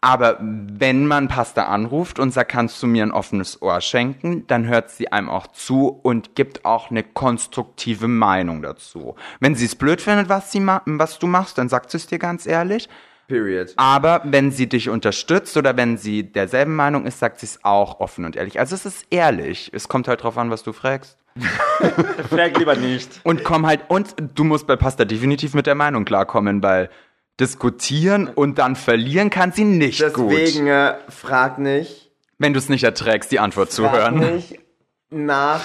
[0.00, 4.66] aber wenn man Pasta anruft und sagt, kannst du mir ein offenes Ohr schenken, dann
[4.66, 9.16] hört sie einem auch zu und gibt auch eine konstruktive Meinung dazu.
[9.40, 12.06] Wenn sie es blöd findet, was, sie ma was du machst, dann sagt sie es
[12.06, 12.88] dir ganz ehrlich.
[13.26, 13.74] Period.
[13.76, 18.00] Aber wenn sie dich unterstützt oder wenn sie derselben Meinung ist, sagt sie es auch
[18.00, 18.58] offen und ehrlich.
[18.58, 19.70] Also es ist ehrlich.
[19.74, 21.18] Es kommt halt drauf an, was du fragst.
[22.30, 23.20] Frag lieber nicht.
[23.24, 26.88] Und komm halt, und du musst bei Pasta definitiv mit der Meinung klarkommen, weil
[27.40, 30.68] diskutieren und dann verlieren kann sie nicht Deswegen gut.
[30.68, 34.34] äh, frag nicht, Wenn du es nicht erträgst, die Antwort zu frag hören.
[34.34, 34.58] nicht
[35.10, 35.62] nach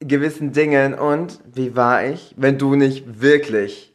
[0.00, 3.88] gewissen Dingen und wie war ich, wenn du nicht wirklich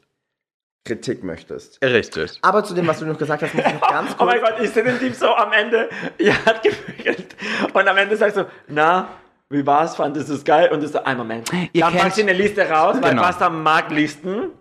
[0.84, 1.82] Kritik möchtest.
[1.84, 2.38] Richtig.
[2.44, 4.34] Aber zu dem, was du noch gesagt hast, muss ich noch ganz Oh kurz...
[4.34, 5.90] mein Gott, ich sehe den Typ so am Ende,
[6.20, 7.36] ihr hat gefügelt.
[7.74, 9.08] Und am Ende sagst du, na,
[9.50, 9.96] wie war's?
[9.96, 10.70] Fandest du es geil?
[10.72, 11.50] Und du so, ein Moment.
[11.74, 13.24] Ihr Dann packst du eine Liste raus, weil Genau.
[13.24, 14.52] Pasta mag Listen.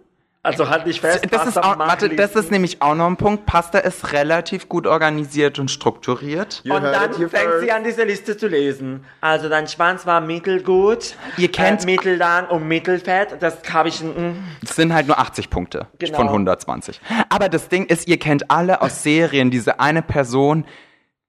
[0.45, 1.27] Also halt dich fest.
[1.31, 3.47] Das ist, auch, warte, das ist nämlich auch noch ein Punkt.
[3.47, 6.61] Pasta ist relativ gut organisiert und strukturiert.
[6.65, 7.61] You Und dann fängt first.
[7.63, 9.05] sie an, diese Liste zu lesen.
[9.23, 13.37] Also dein Schwanz war mittelgut, Ihr kennt- äh, mittellang und mittelfett.
[13.41, 14.03] Das habe ich...
[14.03, 16.17] Mm, Es sind halt nur 80 Punkte Genau.
[16.19, 17.01] von 120.
[17.31, 20.67] Aber das Ding ist, ihr kennt alle aus Serien diese eine Person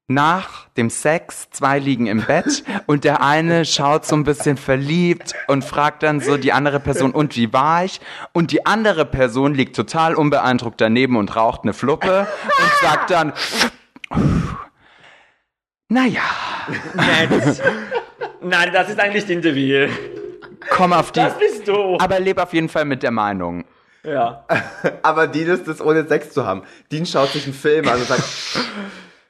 [0.08, 5.34] nach dem Sex, zwei liegen im Bett und der eine schaut so ein bisschen verliebt
[5.48, 8.00] und fragt dann so die andere Person, und wie war ich?
[8.32, 13.34] Und die andere Person liegt total unbeeindruckt daneben und raucht eine Fluppe und sagt dann,
[15.88, 16.22] naja,
[16.94, 17.62] nein, das,
[18.42, 19.88] nein, das ist eigentlich Interview.
[20.70, 21.98] komm auf die, Das bist du.
[22.00, 23.66] aber leb auf jeden Fall mit der Meinung.
[24.04, 24.46] Ja.
[25.02, 26.62] Aber Dean ist das ohne Sex zu haben.
[26.92, 28.24] Dean schaut sich einen Film an und sagt,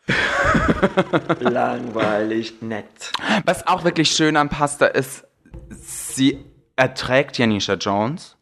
[1.39, 3.11] Langweilig, nett.
[3.45, 5.26] Was auch wirklich schön an Pasta ist,
[5.69, 6.43] sie
[6.76, 8.36] erträgt Janisha Jones.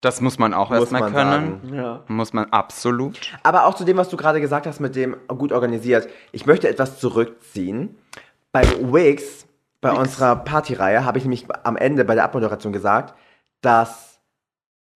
[0.00, 1.74] Das muss man auch erstmal können.
[1.74, 2.04] Ja.
[2.06, 3.18] Muss man absolut.
[3.42, 6.08] Aber auch zu dem, was du gerade gesagt hast, mit dem gut organisiert.
[6.32, 7.96] Ich möchte etwas zurückziehen.
[8.52, 9.46] Bei Wigs,
[9.80, 13.14] bei unserer Partyreihe, habe ich nämlich am Ende bei der Abmoderation gesagt,
[13.62, 14.20] dass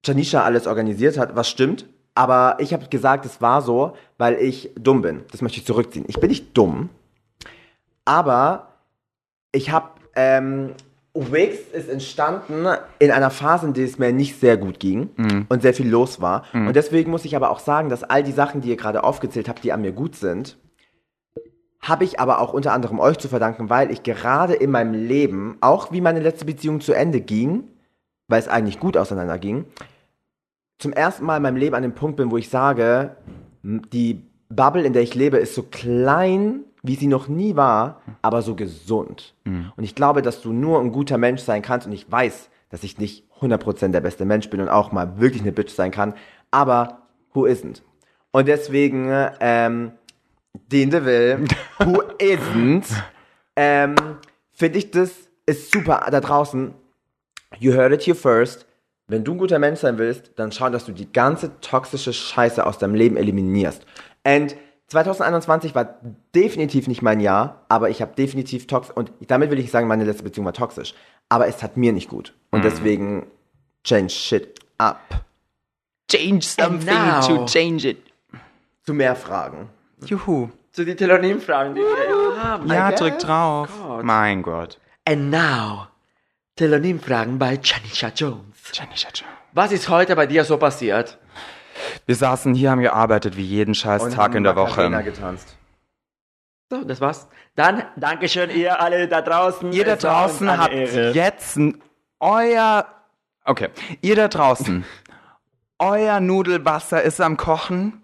[0.05, 1.87] Janisha alles organisiert hat, was stimmt.
[2.15, 5.25] Aber ich habe gesagt, es war so, weil ich dumm bin.
[5.31, 6.05] Das möchte ich zurückziehen.
[6.09, 6.91] Ich bin nicht dumm,
[8.05, 8.69] aber
[9.53, 10.75] ich habe ähm,
[11.15, 12.67] Wigs ist entstanden
[12.99, 15.11] in einer Phase, in der es mir nicht sehr gut ging
[15.49, 16.45] und sehr viel los war.
[16.69, 19.49] Und deswegen muss ich aber auch sagen, dass all die Sachen, die ihr gerade aufgezählt
[19.49, 20.57] habt, die an mir gut sind,
[21.81, 25.57] habe ich aber auch unter anderem euch zu verdanken, weil ich gerade in meinem Leben,
[25.61, 27.65] auch wie meine letzte Beziehung zu Ende ging,
[28.29, 29.65] weil es eigentlich gut auseinanderging,
[30.81, 33.17] zum ersten Mal in meinem Leben an dem Punkt bin, wo ich sage,
[33.63, 38.43] die Bubble, in der ich lebe, ist so klein, wie sie noch nie war, aber
[38.43, 39.35] so gesund.
[39.77, 42.83] Und ich glaube, dass du nur ein guter Mensch sein kannst und ich weiß, dass
[42.83, 46.15] ich nicht 100% der beste Mensch bin und auch mal wirklich eine Bitch sein kann,
[46.51, 47.03] aber
[47.35, 47.83] who isn't?
[48.33, 49.11] Und deswegen,
[49.41, 49.93] ähm,
[50.73, 51.45] den de will,
[51.79, 52.87] who isn't,
[53.55, 53.97] ähm,
[54.53, 55.13] finde ich, das
[55.47, 56.73] ist super da draußen.
[57.59, 58.67] You heard it here first.
[59.11, 62.65] Wenn du ein guter Mensch sein willst, dann schau, dass du die ganze toxische Scheiße
[62.65, 63.85] aus deinem Leben eliminierst.
[64.25, 64.55] Und
[64.87, 65.97] 2021 war
[66.35, 70.05] definitiv nicht mein Jahr, aber ich habe definitiv toxisch, und damit will ich sagen, meine
[70.05, 70.95] letzte Beziehung war toxisch,
[71.29, 72.35] aber es tat mir nicht gut.
[72.53, 73.27] Und deswegen
[73.83, 75.01] change shit up.
[76.09, 77.99] Change something to change it.
[78.85, 79.71] Zu mehr Fragen.
[80.05, 80.51] Juhu.
[80.73, 82.69] Zu den Telonym-Fragen, die wir immer haben.
[82.69, 83.69] Ja, drück drauf.
[83.83, 84.05] Gott.
[84.05, 84.79] Mein Gott.
[85.05, 85.89] And now,
[86.55, 88.50] Telonym-Fragen bei Janisha Jones.
[89.53, 91.19] Was ist heute bei dir so passiert?
[92.07, 95.05] Wir saßen hier, haben gearbeitet wie jeden scheiß Und Tag in der Macarena Woche.
[95.05, 95.57] getanzt.
[96.71, 97.27] So, das war's.
[97.57, 99.73] Dann, Dankeschön, ihr alle da draußen.
[99.73, 101.13] Ihr da Es war uns draußen eine habt Ehre.
[101.13, 101.59] jetzt
[102.21, 102.87] euer.
[103.45, 103.69] Okay.
[104.03, 104.85] Ihr da draußen.
[105.79, 108.03] euer Nudelwasser ist am Kochen.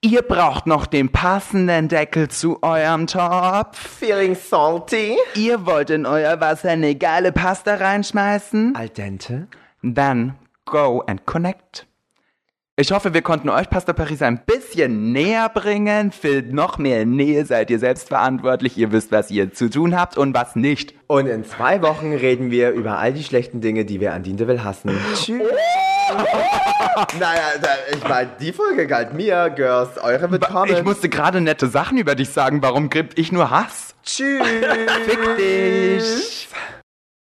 [0.00, 3.76] Ihr braucht noch den passenden Deckel zu eurem Topf.
[3.98, 5.16] Feeling salty.
[5.34, 8.74] Ihr wollt in euer Wasser eine geile Pasta reinschmeißen.
[8.76, 9.48] Al dente.
[9.82, 11.86] Then go and connect.
[12.80, 16.12] Ich hoffe, wir konnten euch Pasta Paris ein bisschen näher bringen.
[16.12, 18.78] Für noch mehr Nähe seid ihr selbst verantwortlich.
[18.78, 20.94] Ihr wisst, was ihr zu tun habt und was nicht.
[21.08, 24.36] Und in zwei Wochen reden wir über all die schlechten Dinge, die wir an Dien
[24.36, 24.92] de Vil hassen.
[25.14, 25.42] Tschüss.
[27.18, 27.42] naja,
[27.92, 29.98] ich meine, die Folge galt mir, Girls.
[29.98, 30.72] Eure wird kommen.
[30.72, 32.62] Ich musste gerade nette Sachen über dich sagen.
[32.62, 33.96] Warum gibt ich nur Hass?
[34.04, 34.46] Tschüss.
[35.04, 36.48] Fick dich.